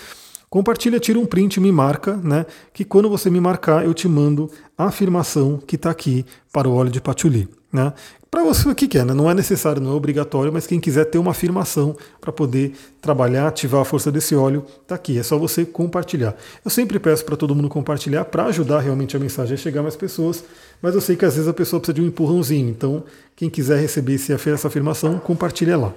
Compartilha, 0.49 0.99
tira 0.99 1.19
um 1.19 1.25
print, 1.25 1.59
me 1.59 1.71
marca, 1.71 2.15
né? 2.15 2.45
Que 2.73 2.85
quando 2.85 3.09
você 3.09 3.29
me 3.29 3.41
marcar, 3.41 3.83
eu 3.83 3.93
te 3.93 4.07
mando 4.07 4.49
a 4.77 4.85
afirmação 4.85 5.57
que 5.57 5.75
está 5.75 5.91
aqui 5.91 6.25
para 6.53 6.69
o 6.69 6.73
óleo 6.73 6.89
de 6.89 7.01
patchouli. 7.01 7.49
Né? 7.75 7.91
Para 8.35 8.43
você 8.43 8.67
o 8.67 8.75
que 8.75 8.85
quer, 8.85 9.05
né? 9.05 9.13
não 9.13 9.31
é 9.31 9.33
necessário, 9.33 9.81
não 9.81 9.93
é 9.93 9.95
obrigatório, 9.95 10.51
mas 10.51 10.67
quem 10.67 10.77
quiser 10.77 11.05
ter 11.05 11.17
uma 11.17 11.31
afirmação 11.31 11.95
para 12.19 12.33
poder 12.33 12.75
trabalhar, 12.99 13.47
ativar 13.47 13.79
a 13.79 13.85
força 13.85 14.11
desse 14.11 14.35
óleo, 14.35 14.65
está 14.81 14.93
aqui. 14.93 15.17
É 15.17 15.23
só 15.23 15.37
você 15.37 15.63
compartilhar. 15.63 16.35
Eu 16.65 16.69
sempre 16.69 16.99
peço 16.99 17.23
para 17.23 17.37
todo 17.37 17.55
mundo 17.55 17.69
compartilhar 17.69 18.25
para 18.25 18.43
ajudar 18.47 18.81
realmente 18.81 19.15
a 19.15 19.19
mensagem 19.21 19.53
a 19.53 19.57
chegar 19.57 19.81
mais 19.81 19.95
pessoas, 19.95 20.43
mas 20.81 20.93
eu 20.93 20.99
sei 20.99 21.15
que 21.15 21.23
às 21.23 21.35
vezes 21.35 21.47
a 21.47 21.53
pessoa 21.53 21.79
precisa 21.79 21.93
de 21.93 22.01
um 22.01 22.07
empurrãozinho. 22.07 22.67
Então, 22.67 23.05
quem 23.37 23.49
quiser 23.49 23.79
receber 23.79 24.15
essa 24.15 24.67
afirmação, 24.67 25.17
compartilha 25.17 25.77
lá. 25.77 25.93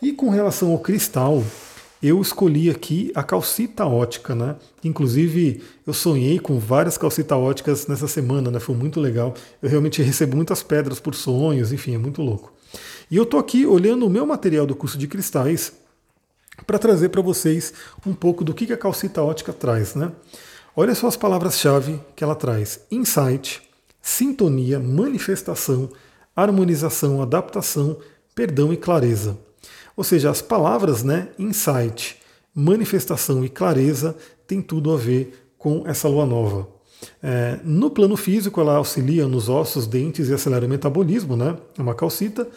E 0.00 0.12
com 0.12 0.30
relação 0.30 0.70
ao 0.70 0.78
cristal, 0.78 1.42
eu 2.02 2.20
escolhi 2.20 2.70
aqui 2.70 3.10
a 3.14 3.22
calcita 3.22 3.86
ótica, 3.86 4.34
né? 4.34 4.56
Inclusive, 4.82 5.62
eu 5.86 5.94
sonhei 5.94 6.38
com 6.38 6.58
várias 6.58 6.98
calcita 6.98 7.36
óticas 7.36 7.86
nessa 7.86 8.06
semana, 8.06 8.50
né? 8.50 8.60
Foi 8.60 8.74
muito 8.74 9.00
legal. 9.00 9.34
Eu 9.62 9.68
realmente 9.68 10.02
recebo 10.02 10.36
muitas 10.36 10.62
pedras 10.62 11.00
por 11.00 11.14
sonhos, 11.14 11.72
enfim, 11.72 11.94
é 11.94 11.98
muito 11.98 12.20
louco. 12.20 12.52
E 13.10 13.16
eu 13.16 13.24
tô 13.24 13.38
aqui 13.38 13.64
olhando 13.64 14.06
o 14.06 14.10
meu 14.10 14.26
material 14.26 14.66
do 14.66 14.74
curso 14.74 14.98
de 14.98 15.06
cristais 15.06 15.72
para 16.66 16.78
trazer 16.78 17.08
para 17.08 17.22
vocês 17.22 17.72
um 18.06 18.14
pouco 18.14 18.44
do 18.44 18.54
que 18.54 18.72
a 18.72 18.76
calcita 18.76 19.22
ótica 19.22 19.52
traz, 19.52 19.94
né? 19.94 20.12
Olha 20.76 20.94
só 20.94 21.06
as 21.06 21.16
palavras-chave 21.16 22.00
que 22.16 22.24
ela 22.24 22.34
traz: 22.34 22.80
insight, 22.90 23.62
sintonia, 24.02 24.78
manifestação, 24.78 25.88
harmonização, 26.34 27.22
adaptação, 27.22 27.96
perdão 28.34 28.72
e 28.72 28.76
clareza. 28.76 29.38
Ou 29.96 30.04
seja, 30.04 30.30
as 30.30 30.42
palavras 30.42 31.02
né, 31.02 31.28
insight, 31.38 32.16
manifestação 32.54 33.44
e 33.44 33.48
clareza 33.48 34.16
têm 34.46 34.60
tudo 34.60 34.92
a 34.92 34.96
ver 34.96 35.46
com 35.58 35.82
essa 35.86 36.08
lua 36.08 36.26
nova. 36.26 36.68
É, 37.22 37.58
no 37.64 37.90
plano 37.90 38.16
físico, 38.16 38.60
ela 38.60 38.76
auxilia 38.76 39.26
nos 39.26 39.48
ossos, 39.48 39.86
dentes 39.86 40.28
e 40.28 40.34
acelera 40.34 40.66
o 40.66 40.68
metabolismo, 40.68 41.36
né? 41.36 41.56
É 41.78 41.82
uma 41.82 41.94
calcita. 41.94 42.48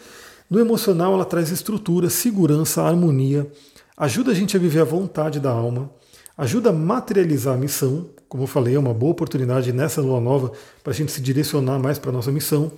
No 0.48 0.58
emocional, 0.58 1.12
ela 1.12 1.24
traz 1.24 1.50
estrutura, 1.50 2.08
segurança, 2.08 2.82
harmonia, 2.82 3.50
ajuda 3.96 4.30
a 4.32 4.34
gente 4.34 4.56
a 4.56 4.60
viver 4.60 4.80
a 4.80 4.84
vontade 4.84 5.40
da 5.40 5.50
alma, 5.50 5.90
ajuda 6.36 6.70
a 6.70 6.72
materializar 6.72 7.54
a 7.54 7.58
missão. 7.58 8.08
Como 8.28 8.44
eu 8.44 8.46
falei, 8.46 8.74
é 8.74 8.78
uma 8.78 8.94
boa 8.94 9.12
oportunidade 9.12 9.72
nessa 9.72 10.00
lua 10.00 10.20
nova 10.20 10.52
para 10.82 10.92
a 10.92 10.96
gente 10.96 11.12
se 11.12 11.20
direcionar 11.20 11.78
mais 11.78 11.98
para 11.98 12.10
a 12.10 12.12
nossa 12.12 12.32
missão. 12.32 12.72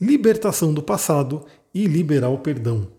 Libertação 0.00 0.72
do 0.72 0.82
passado 0.82 1.44
e 1.74 1.86
liberar 1.86 2.28
o 2.28 2.38
perdão. 2.38 2.97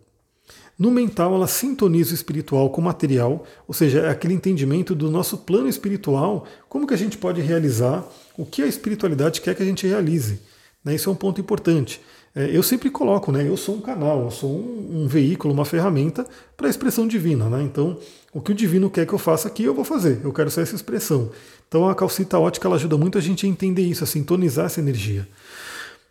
No 0.80 0.90
mental, 0.90 1.36
ela 1.36 1.46
sintoniza 1.46 2.12
o 2.12 2.16
espiritual 2.16 2.70
com 2.70 2.80
o 2.80 2.84
material, 2.84 3.44
ou 3.68 3.74
seja, 3.74 4.00
é 4.00 4.10
aquele 4.10 4.34
entendimento 4.34 4.96
do 4.96 5.12
nosso 5.12 5.40
plano 5.40 5.68
espiritual, 5.68 6.46
como 6.70 6.88
que 6.88 6.94
a 6.94 6.98
gente 6.98 7.18
pode 7.18 7.42
realizar 7.42 8.08
o 8.38 8.46
que 8.46 8.62
a 8.62 8.66
espiritualidade 8.66 9.42
quer 9.42 9.54
que 9.54 9.62
a 9.62 9.66
gente 9.66 9.86
realize. 9.86 10.40
Né? 10.82 10.96
Isso 10.96 11.10
é 11.10 11.12
um 11.12 11.18
ponto 11.18 11.42
importante. 11.42 12.00
É, 12.34 12.56
eu 12.56 12.64
sempre 12.64 12.90
coloco, 12.90 13.30
né? 13.32 13.46
Eu 13.46 13.58
sou 13.58 13.76
um 13.76 13.82
canal, 13.82 14.24
eu 14.24 14.32
sou 14.32 14.52
um, 14.52 15.02
um 15.04 15.08
veículo, 15.08 15.54
uma 15.54 15.66
ferramenta 15.66 16.26
para 16.56 16.68
a 16.68 16.70
expressão 16.70 17.06
divina, 17.06 17.50
né? 17.50 17.62
Então, 17.62 17.98
o 18.32 18.40
que 18.40 18.52
o 18.52 18.56
divino 18.56 18.90
quer 18.90 19.06
que 19.06 19.14
eu 19.14 19.20
faça 19.20 19.50
aqui, 19.50 19.64
eu 19.64 19.74
vou 19.74 19.84
fazer. 19.84 20.22
Eu 20.24 20.32
quero 20.32 20.50
ser 20.50 20.62
essa 20.62 20.76
expressão. 20.76 21.32
Então, 21.68 21.90
a 21.90 21.96
calcita 21.96 22.40
ótica 22.40 22.68
ela 22.68 22.76
ajuda 22.76 22.98
muito 22.98 23.18
a 23.18 23.22
gente 23.22 23.46
a 23.46 23.50
entender 23.50 23.82
isso, 23.82 24.04
a 24.04 24.08
sintonizar 24.08 24.68
essa 24.68 24.80
energia. 24.80 25.28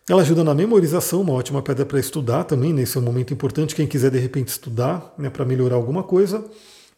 Ela 0.09 0.23
ajuda 0.23 0.43
na 0.43 0.55
memorização, 0.55 1.21
uma 1.21 1.33
ótima 1.33 1.61
pedra 1.61 1.85
para 1.85 1.99
estudar 1.99 2.43
também, 2.43 2.73
nesse 2.73 2.97
né? 2.97 2.99
é 2.99 3.07
um 3.07 3.11
momento 3.11 3.31
importante, 3.31 3.75
quem 3.75 3.85
quiser 3.85 4.09
de 4.09 4.17
repente 4.17 4.47
estudar 4.47 5.13
né, 5.15 5.29
para 5.29 5.45
melhorar 5.45 5.75
alguma 5.75 6.01
coisa. 6.01 6.43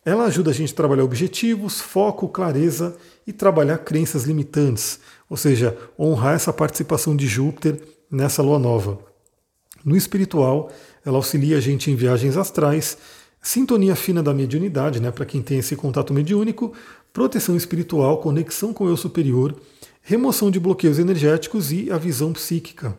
Ela 0.06 0.24
ajuda 0.24 0.52
a 0.52 0.54
gente 0.54 0.71
a 0.71 0.76
trabalhar 0.78 1.04
objetivos, 1.04 1.82
foco, 1.82 2.30
clareza 2.30 2.95
e 3.28 3.34
trabalhar 3.34 3.80
crenças 3.80 4.24
limitantes, 4.24 5.02
ou 5.30 5.36
seja, 5.36 5.78
honrar 6.00 6.36
essa 6.36 6.54
participação 6.54 7.13
de 7.13 7.28
Júpiter 7.28 7.82
nessa 8.10 8.41
lua 8.41 8.58
nova. 8.58 8.97
No 9.84 9.97
espiritual, 9.97 10.71
ela 11.06 11.17
auxilia 11.17 11.58
a 11.58 11.60
gente 11.60 11.91
em 11.91 11.97
viagens 11.97 12.38
astrais, 12.38 12.97
sintonia 13.41 13.93
fina 13.93 14.24
da 14.24 14.34
mediunidade, 14.34 15.02
né, 15.02 15.12
para 15.12 15.26
quem 15.26 15.41
tem 15.41 15.60
esse 15.60 15.76
contato 15.76 16.13
mediúnico, 16.13 16.71
proteção 17.12 17.58
espiritual, 17.58 18.19
conexão 18.19 18.74
com 18.74 18.86
o 18.86 18.89
eu 18.89 18.95
superior 18.95 19.54
remoção 20.02 20.52
de 20.52 20.60
bloqueios 20.60 21.00
energéticos 21.00 21.72
e 21.72 21.92
a 21.92 21.98
visão 21.98 22.34
psíquica. 22.34 22.98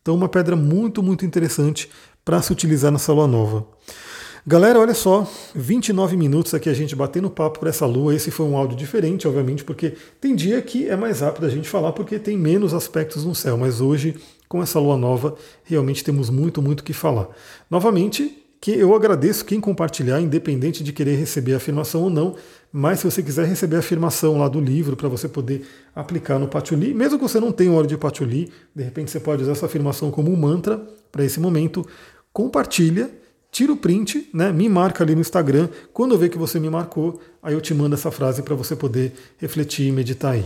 Então, 0.00 0.14
uma 0.14 0.28
pedra 0.28 0.56
muito, 0.56 1.02
muito 1.02 1.26
interessante 1.26 1.90
para 2.24 2.40
se 2.40 2.52
utilizar 2.52 2.90
nessa 2.90 3.12
lua 3.12 3.26
nova. 3.26 3.66
Galera, 4.46 4.80
olha 4.80 4.94
só, 4.94 5.30
29 5.54 6.16
minutos 6.16 6.54
aqui 6.54 6.70
a 6.70 6.72
gente 6.72 6.96
batendo 6.96 7.28
papo 7.28 7.58
para 7.58 7.68
essa 7.68 7.84
lua. 7.84 8.14
Esse 8.14 8.30
foi 8.30 8.46
um 8.46 8.56
áudio 8.56 8.78
diferente, 8.78 9.28
obviamente, 9.28 9.62
porque 9.62 9.94
tem 10.18 10.34
dia 10.34 10.62
que 10.62 10.88
é 10.88 10.96
mais 10.96 11.20
rápido 11.20 11.44
a 11.44 11.50
gente 11.50 11.68
falar 11.68 11.92
porque 11.92 12.18
tem 12.18 12.38
menos 12.38 12.72
aspectos 12.72 13.24
no 13.26 13.34
céu, 13.34 13.58
mas 13.58 13.82
hoje, 13.82 14.16
com 14.48 14.62
essa 14.62 14.78
lua 14.80 14.96
nova, 14.96 15.36
realmente 15.64 16.02
temos 16.02 16.30
muito, 16.30 16.62
muito 16.62 16.82
que 16.82 16.94
falar. 16.94 17.28
Novamente, 17.70 18.42
que 18.60 18.72
eu 18.72 18.94
agradeço 18.94 19.44
quem 19.44 19.60
compartilhar, 19.60 20.20
independente 20.20 20.82
de 20.82 20.92
querer 20.92 21.16
receber 21.16 21.54
a 21.54 21.58
afirmação 21.58 22.02
ou 22.02 22.10
não, 22.10 22.34
mas 22.72 23.00
se 23.00 23.04
você 23.04 23.22
quiser 23.22 23.46
receber 23.46 23.76
a 23.76 23.78
afirmação 23.78 24.38
lá 24.38 24.48
do 24.48 24.60
livro 24.60 24.96
para 24.96 25.08
você 25.08 25.28
poder 25.28 25.64
aplicar 25.94 26.38
no 26.38 26.48
Patchouli, 26.48 26.92
mesmo 26.92 27.18
que 27.18 27.22
você 27.22 27.38
não 27.38 27.52
tenha 27.52 27.72
óleo 27.72 27.86
de 27.86 27.96
Patchouli, 27.96 28.50
de 28.74 28.82
repente 28.82 29.10
você 29.10 29.20
pode 29.20 29.42
usar 29.42 29.52
essa 29.52 29.66
afirmação 29.66 30.10
como 30.10 30.30
um 30.30 30.36
mantra 30.36 30.82
para 31.10 31.24
esse 31.24 31.38
momento, 31.40 31.86
compartilha 32.32 33.10
tira 33.50 33.72
o 33.72 33.76
print, 33.76 34.28
né, 34.32 34.52
me 34.52 34.68
marca 34.68 35.02
ali 35.02 35.14
no 35.14 35.20
Instagram. 35.20 35.68
Quando 35.92 36.14
eu 36.14 36.18
ver 36.18 36.28
que 36.28 36.38
você 36.38 36.60
me 36.60 36.68
marcou, 36.68 37.20
aí 37.42 37.54
eu 37.54 37.60
te 37.60 37.74
mando 37.74 37.94
essa 37.94 38.10
frase 38.10 38.42
para 38.42 38.54
você 38.54 38.76
poder 38.76 39.12
refletir 39.38 39.88
e 39.88 39.92
meditar 39.92 40.34
aí. 40.34 40.44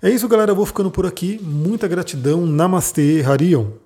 É 0.00 0.10
isso, 0.10 0.28
galera. 0.28 0.52
Eu 0.52 0.56
vou 0.56 0.66
ficando 0.66 0.90
por 0.90 1.06
aqui. 1.06 1.38
Muita 1.42 1.86
gratidão. 1.86 2.46
Namastê, 2.46 3.22
Harion. 3.22 3.85